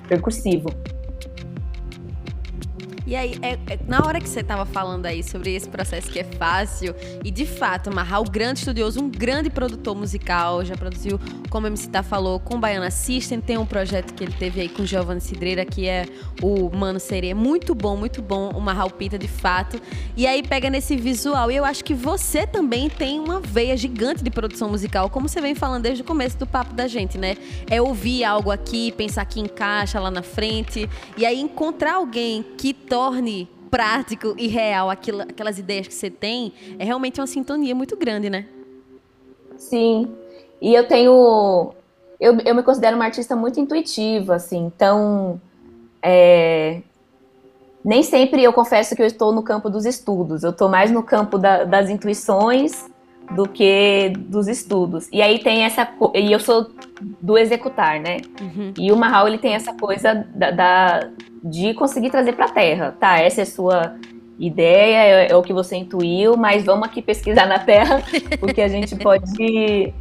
[0.08, 0.68] percursivo.
[3.10, 6.20] E aí, é, é, na hora que você estava falando aí sobre esse processo que
[6.20, 6.94] é fácil,
[7.24, 11.18] e de fato, Marral, grande estudioso, um grande produtor musical, já produziu,
[11.50, 14.68] como a MC Tá falou, com Baiana System, tem um projeto que ele teve aí
[14.68, 16.06] com Giovanni Cidreira, que é
[16.40, 17.34] o Mano Sereia.
[17.34, 19.82] Muito bom, muito bom, o Marral Pita, de fato.
[20.16, 24.22] E aí pega nesse visual, e eu acho que você também tem uma veia gigante
[24.22, 27.36] de produção musical, como você vem falando desde o começo do papo da gente, né?
[27.68, 32.72] É ouvir algo aqui, pensar que encaixa lá na frente, e aí encontrar alguém que
[32.72, 37.74] toca torne prático e real aquilo, aquelas ideias que você tem, é realmente uma sintonia
[37.74, 38.46] muito grande, né?
[39.56, 40.10] Sim.
[40.60, 41.72] E eu tenho.
[42.20, 45.40] Eu, eu me considero uma artista muito intuitiva, assim, então.
[46.02, 46.82] É,
[47.82, 51.02] nem sempre eu confesso que eu estou no campo dos estudos, eu estou mais no
[51.02, 52.86] campo da, das intuições
[53.30, 55.08] do que dos estudos.
[55.10, 55.88] E aí tem essa.
[56.14, 58.18] E eu sou do executar, né?
[58.40, 58.72] Uhum.
[58.78, 61.10] E o Mahal, ele tem essa coisa da, da
[61.42, 62.96] de conseguir trazer para a Terra.
[62.98, 63.96] Tá, essa é a sua
[64.38, 68.02] ideia, é, é, o que você intuiu, mas vamos aqui pesquisar na Terra
[68.40, 69.92] o que a gente pode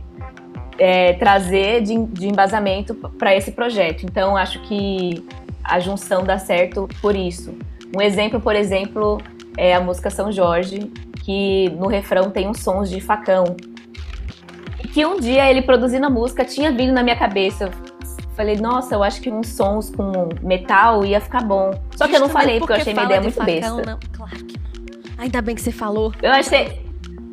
[0.77, 4.05] é, trazer de, de embasamento para esse projeto.
[4.05, 5.23] Então, acho que
[5.63, 7.53] a junção dá certo por isso.
[7.95, 9.19] Um exemplo, por exemplo,
[9.57, 10.91] é a música São Jorge,
[11.23, 13.57] que no refrão tem uns sons de facão.
[14.99, 17.71] Que um dia ele produzindo a música tinha vindo na minha cabeça.
[18.35, 21.71] Falei, nossa, eu acho que uns sons com metal ia ficar bom.
[21.95, 23.81] Só que eu não falei, porque eu achei minha ideia muito facão, besta.
[23.85, 23.97] Não.
[24.11, 25.23] Claro que não.
[25.23, 26.13] Ainda bem que você falou.
[26.21, 26.81] Eu achei.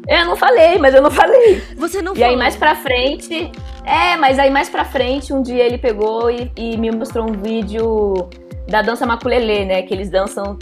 [0.07, 1.61] Eu não falei, mas eu não falei.
[1.77, 2.31] Você não e falou.
[2.31, 3.51] E aí mais pra frente.
[3.85, 7.33] É, mas aí mais pra frente, um dia ele pegou e, e me mostrou um
[7.33, 8.29] vídeo
[8.69, 9.83] da dança maculelê, né?
[9.83, 10.57] Que eles dançam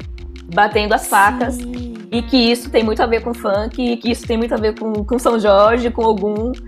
[0.54, 1.56] batendo as facas.
[1.56, 1.83] Sim.
[2.14, 4.56] E que isso tem muito a ver com funk, e que isso tem muito a
[4.56, 6.14] ver com, com São Jorge, com.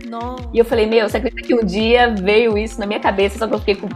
[0.08, 0.50] Nossa.
[0.52, 3.46] E eu falei, meu, você acredita que um dia veio isso na minha cabeça, só
[3.46, 3.88] que eu fiquei com,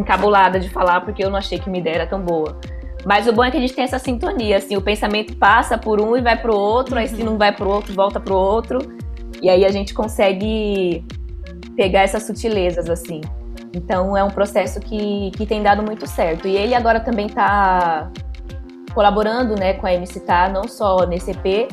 [0.00, 2.58] encabulada de falar, porque eu não achei que minha ideia era tão boa.
[3.04, 6.00] Mas o bom é que a gente tem essa sintonia, assim, o pensamento passa por
[6.00, 7.00] um e vai pro outro, uhum.
[7.00, 7.26] aí se uhum.
[7.26, 8.80] não vai pro outro, volta pro outro.
[9.40, 11.04] E aí a gente consegue
[11.76, 13.20] pegar essas sutilezas, assim.
[13.72, 16.48] Então é um processo que, que tem dado muito certo.
[16.48, 18.10] E ele agora também tá
[18.96, 21.68] colaborando né, com a MC Tá, não só nesse EP,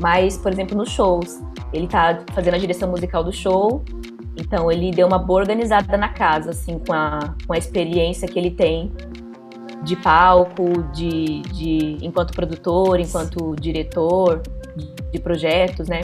[0.00, 1.38] mas, por exemplo, nos shows.
[1.70, 3.84] Ele tá fazendo a direção musical do show,
[4.40, 8.38] então ele deu uma boa organizada na casa, assim, com a, com a experiência que
[8.38, 8.90] ele tem
[9.82, 14.40] de palco, de, de enquanto produtor, enquanto diretor
[15.12, 16.00] de projetos, né?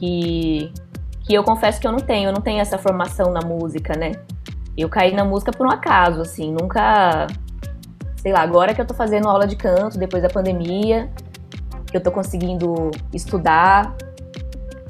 [0.00, 0.72] Que,
[1.20, 4.12] que eu confesso que eu não tenho, eu não tenho essa formação na música, né?
[4.76, 7.28] Eu caí na música por um acaso, assim, nunca
[8.16, 11.10] sei lá, agora que eu tô fazendo aula de canto, depois da pandemia,
[11.86, 13.94] que eu tô conseguindo estudar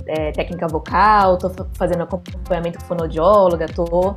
[0.07, 4.15] é, técnica vocal, tô fazendo acompanhamento com fonoaudióloga, tô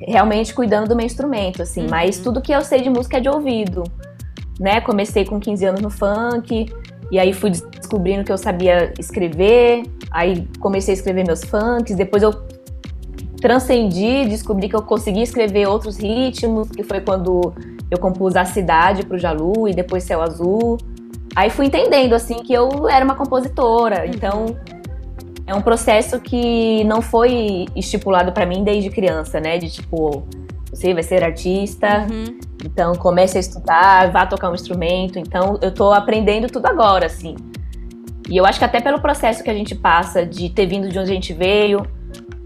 [0.00, 1.82] realmente cuidando do meu instrumento, assim.
[1.82, 1.90] Uhum.
[1.90, 3.84] Mas tudo que eu sei de música é de ouvido,
[4.58, 4.80] né?
[4.80, 6.72] Comecei com 15 anos no funk,
[7.10, 12.22] e aí fui descobrindo que eu sabia escrever, aí comecei a escrever meus funks, depois
[12.22, 12.32] eu
[13.40, 17.52] transcendi, descobri que eu conseguia escrever outros ritmos, que foi quando
[17.90, 20.78] eu compus A Cidade pro Jalu e depois Céu Azul.
[21.34, 24.04] Aí fui entendendo, assim, que eu era uma compositora.
[24.04, 24.10] Uhum.
[24.14, 24.56] Então,
[25.46, 29.58] é um processo que não foi estipulado para mim desde criança, né?
[29.58, 30.24] De tipo,
[30.70, 32.38] você vai ser artista, uhum.
[32.64, 35.18] então comece a estudar, vá tocar um instrumento.
[35.18, 37.34] Então, eu tô aprendendo tudo agora, assim.
[38.28, 40.96] E eu acho que até pelo processo que a gente passa de ter vindo de
[40.96, 41.84] onde a gente veio,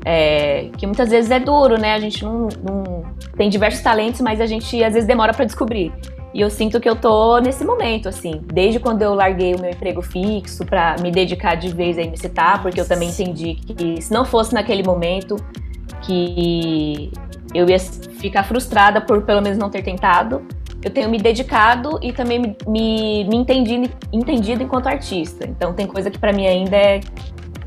[0.05, 1.93] é, que muitas vezes é duro, né?
[1.93, 3.05] A gente não, não
[3.37, 5.93] tem diversos talentos, mas a gente às vezes demora para descobrir.
[6.33, 9.71] E eu sinto que eu tô nesse momento, assim, desde quando eu larguei o meu
[9.71, 14.03] emprego fixo para me dedicar de vez a me citar, porque eu também entendi que
[14.03, 15.37] se não fosse naquele momento
[16.03, 17.13] que
[17.55, 20.43] eu ia ficar frustrada por pelo menos não ter tentado,
[20.83, 25.47] eu tenho me dedicado e também me, me, me entendido, entendido enquanto artista.
[25.49, 27.01] Então tem coisa que para mim ainda é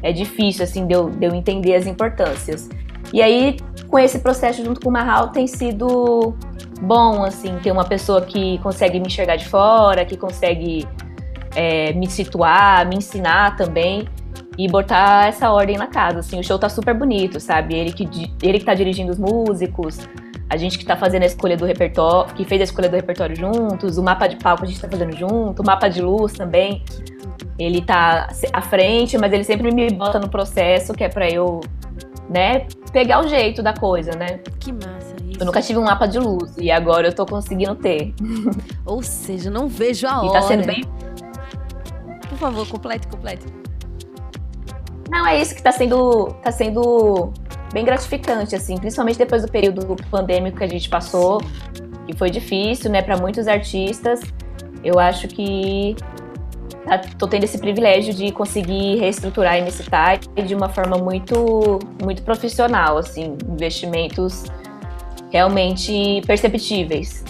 [0.02, 2.70] é difícil, assim, de eu, de eu entender as importâncias.
[3.14, 6.36] E aí, com esse processo junto com o Mahal, tem sido
[6.82, 10.88] bom, assim, ter uma pessoa que consegue me enxergar de fora, que consegue
[11.56, 14.08] é, me situar, me ensinar também
[14.58, 16.20] e botar essa ordem na casa.
[16.20, 17.76] Assim, o show tá super bonito, sabe?
[17.76, 20.00] Ele que, ele que tá dirigindo os músicos,
[20.50, 23.36] a gente que tá fazendo a escolha do repertório, que fez a escolha do repertório
[23.36, 26.84] juntos, o mapa de palco a gente tá fazendo junto, o mapa de luz também.
[27.60, 31.60] Ele tá à frente, mas ele sempre me bota no processo, que é para eu,
[32.30, 34.40] né, pegar o jeito da coisa, né?
[34.60, 35.40] Que massa isso.
[35.40, 38.14] Eu nunca tive um mapa de luz e agora eu tô conseguindo ter.
[38.86, 40.28] Ou seja, não vejo a hora.
[40.28, 40.84] E tá sendo bem
[42.30, 43.46] Por favor, complete, complete.
[45.10, 47.32] Não, é isso que tá sendo, tá sendo
[47.72, 51.42] bem gratificante, assim, principalmente depois do período pandêmico que a gente passou,
[52.06, 54.20] que foi difícil, né, para muitos artistas.
[54.84, 55.96] Eu acho que
[56.88, 59.84] tá, tô tendo esse privilégio de conseguir reestruturar a MC
[60.46, 64.46] de uma forma muito, muito profissional, assim, investimentos
[65.32, 67.24] realmente perceptíveis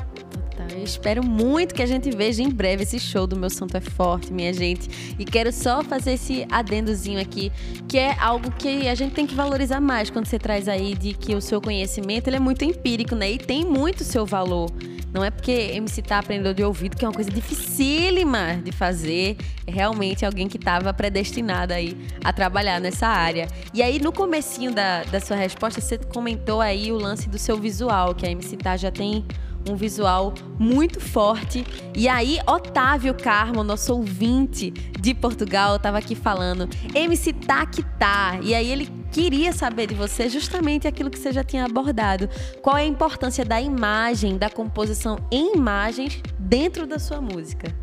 [0.88, 4.32] espero muito que a gente veja em breve esse show do Meu Santo é Forte,
[4.32, 5.16] minha gente.
[5.20, 7.52] E quero só fazer esse adendozinho aqui,
[7.88, 11.14] que é algo que a gente tem que valorizar mais quando você traz aí de
[11.14, 13.32] que o seu conhecimento ele é muito empírico, né?
[13.32, 14.72] E tem muito seu valor.
[15.14, 19.38] Não é porque MC tá aprendendo de ouvido que é uma coisa dificílima de fazer.
[19.66, 23.48] É realmente alguém que estava predestinado aí a trabalhar nessa área.
[23.74, 27.58] E aí, no comecinho da, da sua resposta, você comentou aí o lance do seu
[27.58, 29.26] visual, que a MC tá já tem
[29.70, 31.66] um visual muito forte.
[31.96, 38.40] E aí, Otávio Carmo, nosso ouvinte de Portugal, estava aqui falando, MC Tá que tá.
[38.42, 42.30] E aí ele queria saber de você justamente aquilo que você já tinha abordado.
[42.62, 47.74] Qual é a importância da imagem, da composição em imagens dentro da sua música?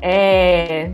[0.00, 0.92] É,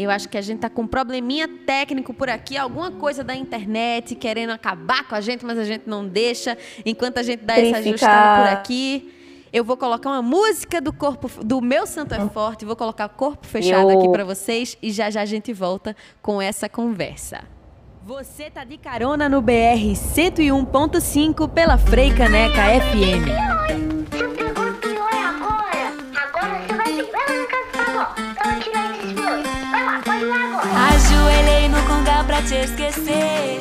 [0.00, 3.34] Eu acho que a gente tá com um probleminha técnico por aqui, alguma coisa da
[3.34, 6.56] internet querendo acabar com a gente, mas a gente não deixa.
[6.86, 9.12] Enquanto a gente dá essa ajustada por aqui,
[9.52, 13.44] eu vou colocar uma música do corpo do meu Santo é Forte, vou colocar corpo
[13.44, 13.98] fechado eu...
[13.98, 17.40] aqui para vocês e já já a gente volta com essa conversa.
[18.06, 19.52] Você tá de carona no BR
[20.14, 23.57] 101.5 pela Frei Caneca FM.
[32.68, 33.60] Esquecer.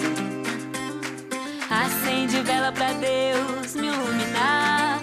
[1.69, 4.99] Acende vela pra Deus me iluminar.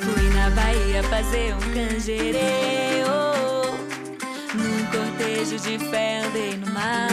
[0.00, 3.02] Fui na Bahia fazer um canjerê.
[4.54, 7.08] num cortejo de fé andei no mar.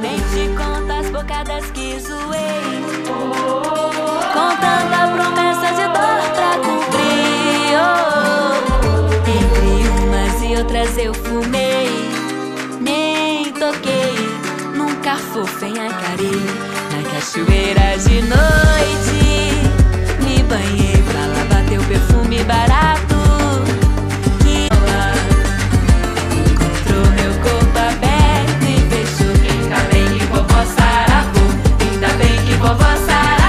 [0.00, 2.80] Nem te conto as bocadas que zoei.
[4.32, 7.78] Contando a promessa de dor pra cumprir.
[7.82, 8.50] Oh,
[9.38, 11.29] entre umas e outras eu fumei.
[13.70, 14.18] Toquei,
[14.74, 16.42] nunca fofei a carei.
[16.90, 19.52] Na cachoeira de noite,
[20.24, 23.14] me banhei pra bater o perfume barato.
[24.42, 25.14] Minha avó
[26.66, 27.22] é show de
[32.56, 33.39] bola.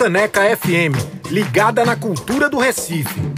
[0.00, 0.96] Frecaneca FM,
[1.30, 3.29] ligada na cultura do Recife.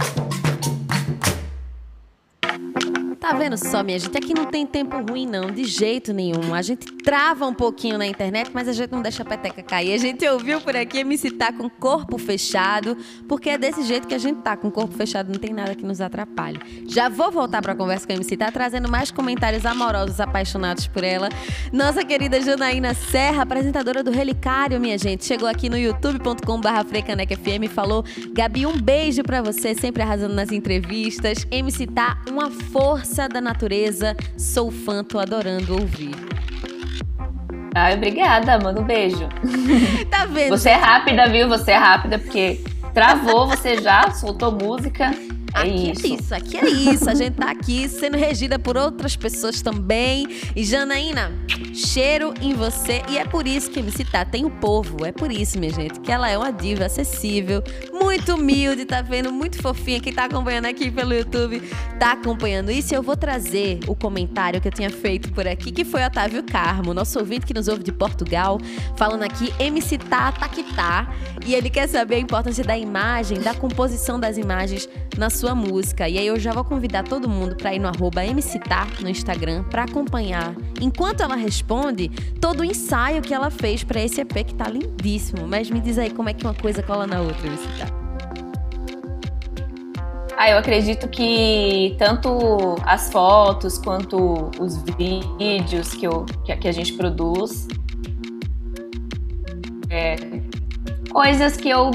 [3.23, 4.17] Tá vendo só, minha gente?
[4.17, 6.53] Aqui não tem tempo ruim, não, de jeito nenhum.
[6.53, 9.93] A gente trava um pouquinho na internet, mas a gente não deixa a peteca cair.
[9.93, 14.13] A gente ouviu por aqui me citar com corpo fechado, porque é desse jeito que
[14.13, 16.59] a gente tá, com corpo fechado, não tem nada que nos atrapalhe.
[16.85, 21.05] Já vou voltar pra conversa com a MC, tá trazendo mais comentários amorosos apaixonados por
[21.05, 21.29] ela.
[21.71, 27.67] Nossa querida Janaína Serra, apresentadora do Relicário, minha gente, chegou aqui no youtube.com/barra FM e
[27.69, 28.03] falou:
[28.33, 31.47] Gabi, um beijo pra você, sempre arrasando nas entrevistas.
[31.49, 34.15] MC tá uma força Da Natureza.
[34.35, 36.15] Sou fã, tô adorando ouvir.
[37.75, 39.29] Ai, obrigada, manda um beijo.
[40.09, 40.49] tá vendo?
[40.49, 41.47] Você é rápida, viu?
[41.47, 45.11] Você é rápida, porque travou, você já soltou música.
[45.55, 46.05] É aqui isso.
[46.05, 47.09] é isso, aqui é isso.
[47.09, 50.27] A gente tá aqui sendo regida por outras pessoas também.
[50.55, 51.31] E Janaína,
[51.73, 53.01] cheiro em você.
[53.09, 55.05] E é por isso que MC Tá tem o povo.
[55.05, 59.31] É por isso, minha gente, que ela é uma diva acessível, muito humilde, tá vendo?
[59.31, 59.99] Muito fofinha.
[59.99, 61.61] Quem tá acompanhando aqui pelo YouTube
[61.99, 62.93] tá acompanhando isso.
[62.93, 66.43] E eu vou trazer o comentário que eu tinha feito por aqui, que foi Otávio
[66.43, 68.59] Carmo, nosso ouvinte que nos ouve de Portugal,
[68.95, 71.13] falando aqui MC Tá, tá que tá.
[71.45, 74.87] E ele quer saber a importância da imagem, da composição das imagens
[75.17, 76.07] na sua sua música.
[76.07, 79.63] E aí eu já vou convidar todo mundo para ir no arroba MCTar no Instagram
[79.63, 82.07] para acompanhar, enquanto ela responde,
[82.39, 85.45] todo o ensaio que ela fez para esse EP que tá lindíssimo.
[85.45, 87.91] Mas me diz aí como é que uma coisa cola na outra, MCTar.
[90.37, 96.93] Ah, eu acredito que tanto as fotos quanto os vídeos que, eu, que, a gente
[96.93, 97.67] produz,
[99.89, 100.15] é,
[101.11, 101.91] coisas que eu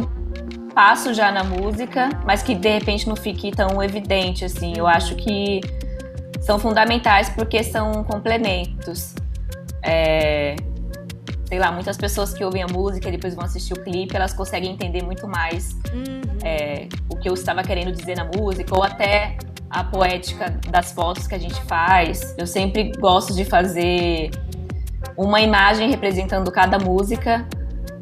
[0.79, 4.74] passo já na música, mas que de repente não fique tão evidente assim.
[4.76, 5.61] Eu acho que
[6.41, 9.12] são fundamentais porque são complementos.
[9.83, 10.55] É,
[11.49, 14.33] sei lá, muitas pessoas que ouvem a música e depois vão assistir o clipe, elas
[14.33, 16.20] conseguem entender muito mais uhum.
[16.45, 19.37] é, o que eu estava querendo dizer na música, ou até
[19.68, 22.37] a poética das fotos que a gente faz.
[22.39, 24.31] Eu sempre gosto de fazer
[25.16, 27.45] uma imagem representando cada música,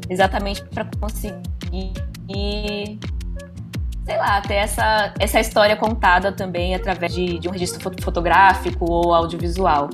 [0.07, 2.99] exatamente para conseguir e
[4.05, 9.13] sei lá, ter essa, essa história contada também através de, de um registro fotográfico ou
[9.13, 9.89] audiovisual.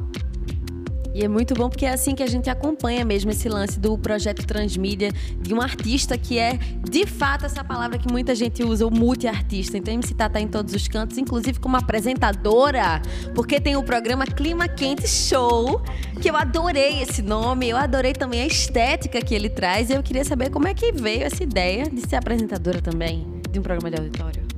[1.14, 3.98] E é muito bom porque é assim que a gente acompanha mesmo esse lance do
[3.98, 6.58] projeto Transmídia, de um artista que é,
[6.90, 9.78] de fato, essa palavra que muita gente usa, o multiartista.
[9.78, 13.02] Então, MC Tata tá em todos os cantos, inclusive como apresentadora,
[13.36, 15.82] porque tem o programa Clima Quente Show,
[16.20, 19.90] que eu adorei esse nome, eu adorei também a estética que ele traz.
[19.90, 23.60] E eu queria saber como é que veio essa ideia de ser apresentadora também de
[23.60, 24.53] um programa de auditório.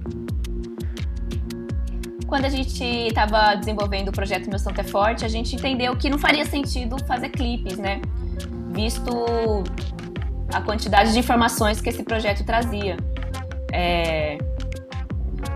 [2.27, 6.09] Quando a gente estava desenvolvendo o projeto Meu Santo é Forte, a gente entendeu que
[6.09, 8.01] não faria sentido fazer clipes, né?
[8.71, 9.63] Visto
[10.51, 12.97] a quantidade de informações que esse projeto trazia.
[13.71, 14.37] É...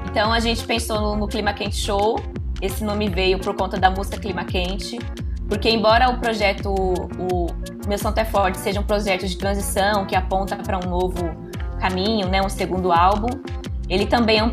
[0.10, 2.20] Então a gente pensou no, no Clima Quente Show.
[2.62, 5.00] Esse nome veio por conta da música Clima Quente,
[5.48, 7.48] porque embora o projeto o
[7.88, 11.36] Meu Santo é Forte seja um projeto de transição que aponta para um novo
[11.80, 13.30] caminho, né, um segundo álbum,
[13.88, 14.52] ele também é um,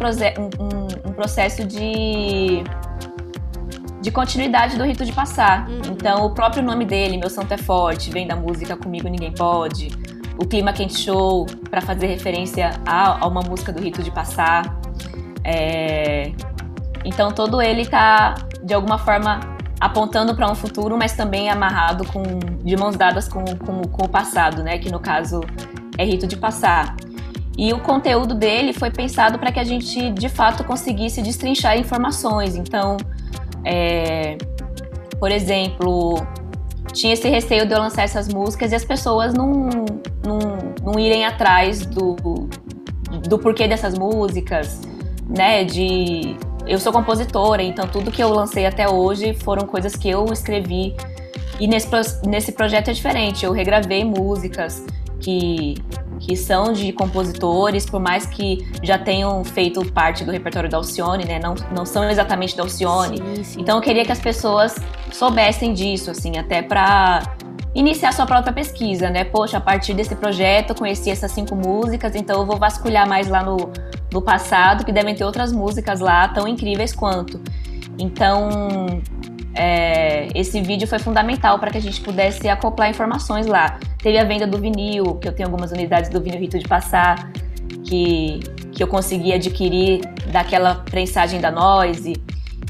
[1.17, 2.63] processo de,
[4.01, 5.69] de continuidade do rito de passar.
[5.69, 5.81] Uhum.
[5.91, 9.89] Então, o próprio nome dele, Meu Santo é Forte, vem da música Comigo Ninguém Pode.
[10.39, 14.79] O Clima Quente Show, para fazer referência a, a, uma música do rito de passar.
[15.43, 16.33] É...
[17.05, 19.41] Então, todo ele está, de alguma forma,
[19.81, 22.23] apontando para um futuro, mas também amarrado com,
[22.63, 24.79] de mãos dadas com, com, com o passado, né?
[24.79, 25.41] Que no caso
[25.97, 26.95] é rito de passar.
[27.57, 32.55] E o conteúdo dele foi pensado para que a gente, de fato, conseguisse destrinchar informações.
[32.55, 32.99] Então,
[33.65, 34.37] é,
[35.19, 36.27] por exemplo,
[36.93, 39.71] tinha esse receio de eu lançar essas músicas e as pessoas não,
[40.25, 40.39] não,
[40.85, 42.15] não irem atrás do,
[43.27, 44.83] do porquê dessas músicas,
[45.27, 45.65] né?
[45.65, 46.37] De
[46.67, 50.95] eu sou compositora, então tudo que eu lancei até hoje foram coisas que eu escrevi.
[51.59, 51.89] E nesse,
[52.27, 54.85] nesse projeto é diferente, eu regravei músicas
[55.21, 55.77] que
[56.19, 61.25] que são de compositores, por mais que já tenham feito parte do repertório da Alcione,
[61.25, 61.39] né?
[61.39, 63.19] Não, não são exatamente da Alcione.
[63.19, 63.61] Sim, sim.
[63.61, 64.75] Então eu queria que as pessoas
[65.13, 67.23] soubessem disso, assim, até para
[67.75, 69.25] iniciar sua própria pesquisa, né?
[69.25, 73.29] Poxa, a partir desse projeto eu conheci essas cinco músicas, então eu vou vasculhar mais
[73.29, 73.71] lá no,
[74.13, 77.41] no passado, que devem ter outras músicas lá tão incríveis quanto.
[77.99, 79.03] Então,
[79.57, 83.79] é, esse vídeo foi fundamental para que a gente pudesse acoplar informações lá.
[84.03, 87.31] Teve a venda do vinil, que eu tenho algumas unidades do vinil Rito de Passar,
[87.85, 88.41] que,
[88.73, 92.15] que eu consegui adquirir daquela prensagem da Noise.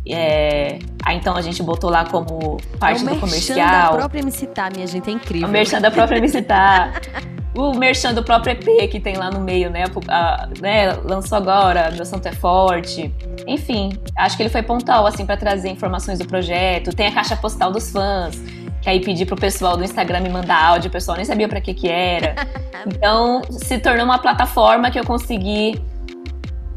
[0.08, 3.92] É, aí então a gente botou lá como parte é do comercial.
[3.92, 5.48] da própria MC Tá, minha gente, é incrível.
[5.48, 6.92] O merchan da própria MC Tá.
[7.56, 9.84] o merchan do próprio EP que tem lá no meio, né?
[10.08, 13.12] A, né lançou agora, Meu Santo é Forte.
[13.46, 16.94] Enfim, acho que ele foi pontual, assim, para trazer informações do projeto.
[16.94, 18.38] Tem a caixa postal dos fãs,
[18.82, 21.60] que aí pedi pro pessoal do Instagram me mandar áudio, o pessoal nem sabia para
[21.60, 22.34] que que era.
[22.86, 25.82] Então, se tornou uma plataforma que eu consegui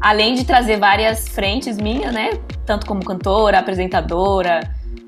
[0.00, 2.30] além de trazer várias frentes minhas, né?
[2.66, 4.60] Tanto como cantora, apresentadora,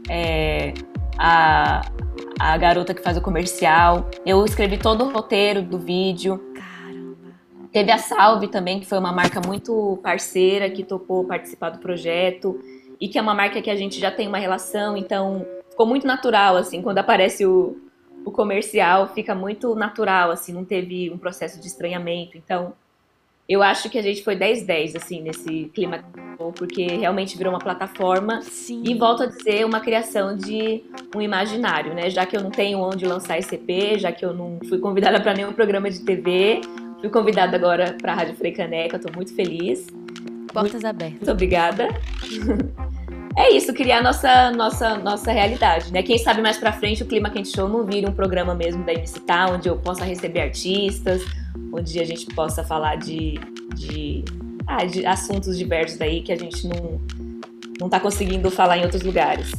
[0.09, 0.75] é,
[1.19, 1.83] a,
[2.43, 4.11] a garota que faz o comercial.
[4.27, 6.53] Eu escrevi todo o roteiro do vídeo.
[6.53, 7.37] Caramba.
[7.71, 12.61] Teve a Salve também, que foi uma marca muito parceira, que topou participar do projeto.
[13.01, 16.05] E que é uma marca que a gente já tem uma relação, então ficou muito
[16.05, 17.77] natural, assim, quando aparece o,
[18.25, 22.37] o comercial, fica muito natural, assim, não teve um processo de estranhamento.
[22.37, 22.75] Então,
[23.49, 26.05] eu acho que a gente foi 10-10, assim, nesse clima,
[26.55, 28.83] porque realmente virou uma plataforma Sim.
[28.87, 30.83] e, volto a dizer, uma criação de
[31.15, 32.09] um imaginário, né?
[32.09, 35.21] Já que eu não tenho onde lançar esse EP, já que eu não fui convidada
[35.21, 36.61] para nenhum programa de TV,
[37.01, 39.87] fui convidada agora para a Rádio Freicaneca, estou muito feliz.
[40.53, 41.19] Portas muito, abertas.
[41.19, 41.89] Muito obrigada.
[43.37, 46.03] é isso, criar nossa, nossa, nossa realidade, né?
[46.03, 48.93] Quem sabe mais pra frente o Clima Quente Show não vira um programa mesmo da
[48.93, 49.21] MC
[49.51, 51.23] onde eu possa receber artistas,
[51.73, 53.39] onde a gente possa falar de,
[53.75, 54.25] de,
[54.67, 57.01] ah, de assuntos diversos aí que a gente não,
[57.81, 59.53] não tá conseguindo falar em outros lugares.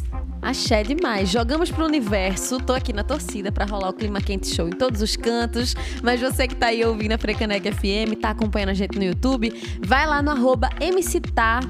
[0.43, 1.29] Axé demais.
[1.29, 2.59] Jogamos pro universo.
[2.59, 5.73] Tô aqui na torcida para rolar o Clima Quente Show em todos os cantos.
[6.03, 9.53] Mas você que tá aí ouvindo a Frecanec FM, tá acompanhando a gente no YouTube,
[9.79, 10.69] vai lá no arroba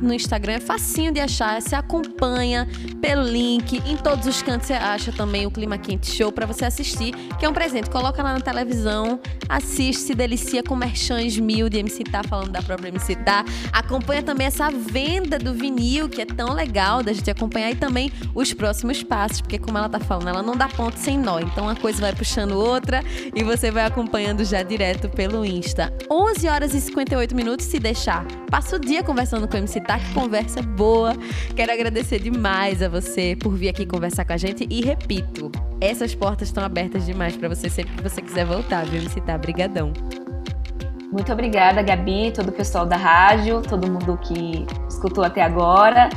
[0.01, 0.53] no Instagram.
[0.53, 1.61] É facinho de achar.
[1.61, 2.67] Você acompanha
[2.99, 3.79] pelo link.
[3.85, 7.45] Em todos os cantos você acha também o Clima Quente Show para você assistir, que
[7.45, 7.91] é um presente.
[7.91, 12.61] Coloca lá na televisão, assiste, se delicia com merchans mil de MC Tá, falando da
[12.61, 13.45] própria MC Tá.
[13.71, 17.69] Acompanha também essa venda do vinil, que é tão legal da gente acompanhar.
[17.71, 21.17] E também os próximos passos, porque como ela tá falando, ela não dá ponto sem
[21.17, 21.37] nó.
[21.37, 23.03] Então uma coisa vai puxando outra
[23.35, 25.93] e você vai acompanhando já direto pelo Insta.
[26.09, 28.25] 11 horas e 58 minutos se deixar.
[28.49, 31.13] Passa o dia conversando com o MC Tá, que conversa boa.
[31.53, 35.51] Quero agradecer demais a você por vir aqui conversar com a gente e repito,
[35.81, 39.37] essas portas estão abertas demais para você sempre que você quiser voltar, viu, MC Tá?
[39.37, 39.91] Brigadão.
[41.11, 46.09] Muito obrigada, Gabi, todo o pessoal da rádio, todo mundo que escutou até agora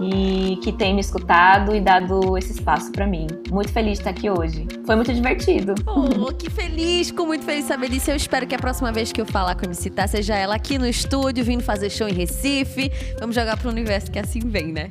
[0.00, 3.26] e que tem me escutado e dado esse espaço para mim.
[3.50, 4.66] Muito feliz de estar aqui hoje.
[4.84, 5.74] Foi muito divertido.
[5.86, 7.08] Oh, que feliz!
[7.08, 8.10] Fico muito feliz de saber disso.
[8.10, 10.54] Eu espero que a próxima vez que eu falar com a MC Tá seja ela
[10.54, 12.90] aqui no estúdio, vindo fazer show em Recife.
[13.18, 14.88] Vamos jogar pro universo que assim vem, né?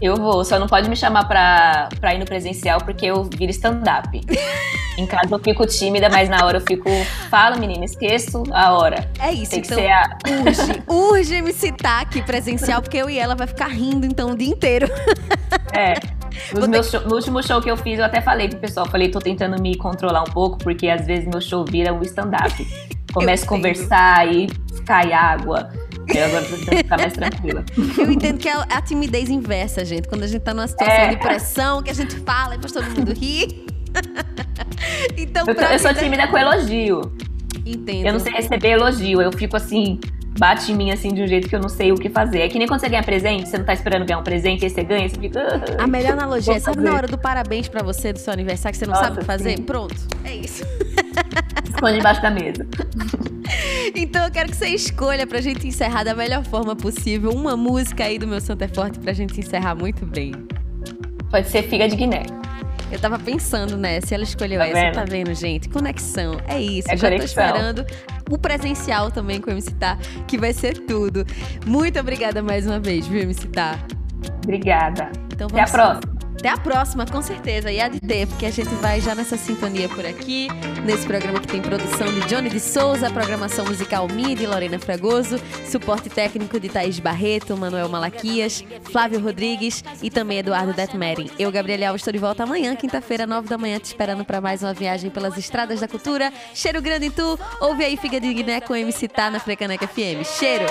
[0.00, 3.50] Eu vou, só não pode me chamar pra, pra ir no presencial porque eu viro
[3.50, 4.20] stand-up.
[4.96, 6.88] em casa eu fico tímida, mas na hora eu fico.
[7.28, 9.10] Fala, menina, esqueço a hora.
[9.18, 9.76] É isso, Tem então.
[9.76, 10.18] Que ser a...
[10.44, 14.36] Urge, urge me citar aqui presencial, porque eu e ela vai ficar rindo então o
[14.36, 14.88] dia inteiro.
[15.72, 15.94] É.
[16.88, 19.60] Show, no último show que eu fiz, eu até falei pro pessoal, falei, tô tentando
[19.60, 22.66] me controlar um pouco, porque às vezes meu show vira o stand-up.
[23.12, 24.46] Começo a conversar e
[24.86, 25.70] cai água.
[26.24, 27.64] Agora tô tentando ficar mais tranquila.
[27.98, 30.08] Eu entendo que é a timidez inversa, gente.
[30.08, 31.08] Quando a gente tá numa situação é.
[31.10, 33.66] de pressão, que a gente fala e depois todo mundo ri.
[35.16, 37.00] então, eu, eu sou tímida com elogio.
[37.64, 38.06] Entendo.
[38.06, 39.20] Eu não sei receber elogio.
[39.20, 40.00] Eu fico assim,
[40.38, 42.40] bate em mim assim de um jeito que eu não sei o que fazer.
[42.40, 44.70] É que nem quando você ganha presente, você não tá esperando ganhar um presente, aí
[44.70, 45.40] você ganha, você fica.
[45.78, 48.78] A melhor analogia é, sabe na hora do parabéns para você do seu aniversário que
[48.78, 49.56] você não Nossa, sabe o que fazer?
[49.56, 49.62] Sim.
[49.64, 50.64] Pronto, é isso.
[51.64, 52.66] Esconde embaixo da mesa.
[53.94, 58.04] Então eu quero que você escolha pra gente encerrar da melhor forma possível uma música
[58.04, 60.32] aí do meu Santo é Forte pra gente encerrar muito bem.
[61.30, 62.24] Pode ser Figa de Guiné.
[62.90, 64.00] Eu tava pensando, né?
[64.00, 64.94] Se ela escolheu tá essa, vendo?
[64.94, 65.68] tá vendo, gente?
[65.68, 66.38] Conexão.
[66.46, 66.90] É isso.
[66.90, 67.42] É Já conexão.
[67.42, 67.86] tô esperando
[68.30, 71.24] o presencial também com o MC Tá, que vai ser tudo.
[71.66, 73.78] Muito obrigada mais uma vez, viu, MC Tá?
[74.44, 75.10] Obrigada.
[75.32, 76.17] Então Até a próxima.
[76.38, 77.70] Até a próxima, com certeza.
[77.70, 80.46] E há de ter, porque a gente vai já nessa sintonia por aqui,
[80.84, 85.40] nesse programa que tem produção de Johnny de Souza, programação musical minha de Lorena Fragoso,
[85.68, 91.28] suporte técnico de Thaís Barreto, Manuel Malaquias, Flávio Rodrigues e também Eduardo Detmerin.
[91.40, 94.62] Eu, Gabriel Alves, estou de volta amanhã, quinta-feira, nove da manhã, te esperando para mais
[94.62, 96.32] uma viagem pelas estradas da cultura.
[96.54, 100.24] Cheiro grande em tu, ouve aí Figa de Guiné com MC Tá na Frecaneca FM.
[100.24, 100.66] Cheiro!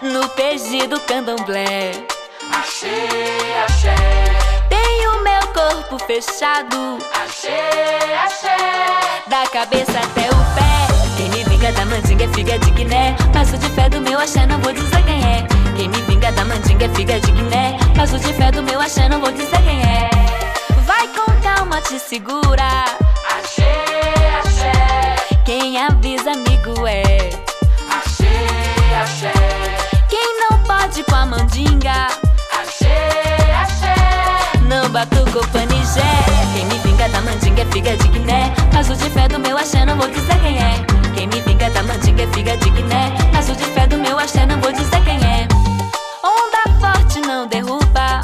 [0.00, 2.17] No PG do candomblé
[2.52, 4.68] Achei, achei.
[4.68, 6.98] Tenho meu corpo fechado.
[7.14, 9.28] Achei, achei.
[9.28, 10.88] Da cabeça até o pé.
[11.16, 13.16] Quem me vinga da mandinga é figa de Guiné.
[13.32, 15.46] Passo de fé do meu axé, não vou dizer quem é.
[15.76, 17.76] Quem me vinga da mandinga é figa de Guiné.
[17.96, 20.10] Passo de fé do meu axé, não vou dizer quem é.
[20.84, 22.84] Vai com calma, te segura.
[23.38, 23.64] Achei,
[24.44, 25.38] achei.
[25.44, 27.30] Quem avisa, amigo é.
[27.90, 29.98] Achei, achei.
[30.08, 32.27] Quem não pode com a mandinga.
[34.98, 36.02] Batuco, pane Bagé.
[36.54, 38.52] Quem me vinga da mandinga é figa de Guiné.
[38.72, 40.74] Mas o de fé do meu axé não vou dizer quem é.
[41.14, 43.12] Quem me vinga da mandinga é figa de Guiné.
[43.32, 45.48] Mas o de fé do meu axé não vou dizer quem é.
[46.22, 48.20] Onda forte não derruba,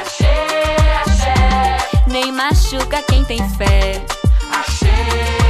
[0.00, 4.04] Axé, axé, nem machuca quem tem fé.
[4.52, 5.41] axé,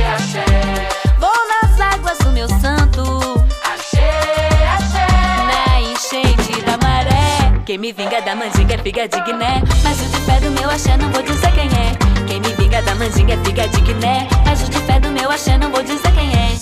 [7.83, 9.61] me vinga da mandinga é figa de Guiné.
[9.83, 12.26] Mas o de fé do meu axé não vou dizer quem é.
[12.28, 14.28] Quem me vinga da mandinga é figa de Guiné.
[14.47, 16.55] Mas o de fé do meu axé não vou dizer quem é.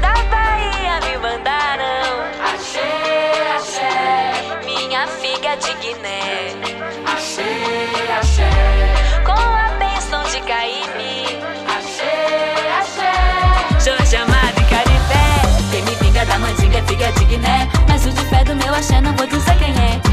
[0.00, 2.24] Da Bahia me mandaram
[2.54, 2.80] Axé,
[3.56, 6.54] axé, minha figa de Guiné.
[7.04, 7.44] axé,
[8.18, 8.48] axé,
[9.26, 11.42] Com a bênção de Caíme.
[11.76, 13.84] axé, axé.
[13.84, 15.70] Jorge Amado e Caribé.
[15.70, 17.68] Quem me vinga da mandinga é figa de Guiné.
[17.86, 20.07] Mas o de fé do meu axé não vou dizer quem é.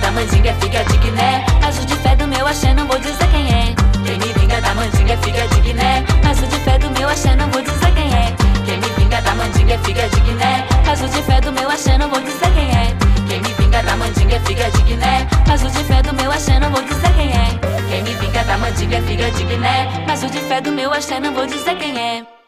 [0.00, 1.44] Da mandinga figa de Guiné.
[1.66, 3.74] O de fé do meu axé não vou dizer quem é.
[4.04, 6.04] Quem me vinga da mandinga figa de Guiné.
[6.24, 8.34] O de fé do meu axé não vou dizer quem é.
[8.64, 10.66] Quem me vinga da mandinga figa de Guiné.
[10.90, 12.96] O de fé do meu axé não vou dizer quem é.
[13.28, 15.26] Quem me vinga da mandinga figa de Guiné.
[15.48, 17.58] O de fé do meu axé não vou dizer quem é.
[17.88, 20.04] Quem me vinga da mandinga figa de Guiné.
[20.06, 22.39] Mas o de fé do meu axé não vou dizer quem é.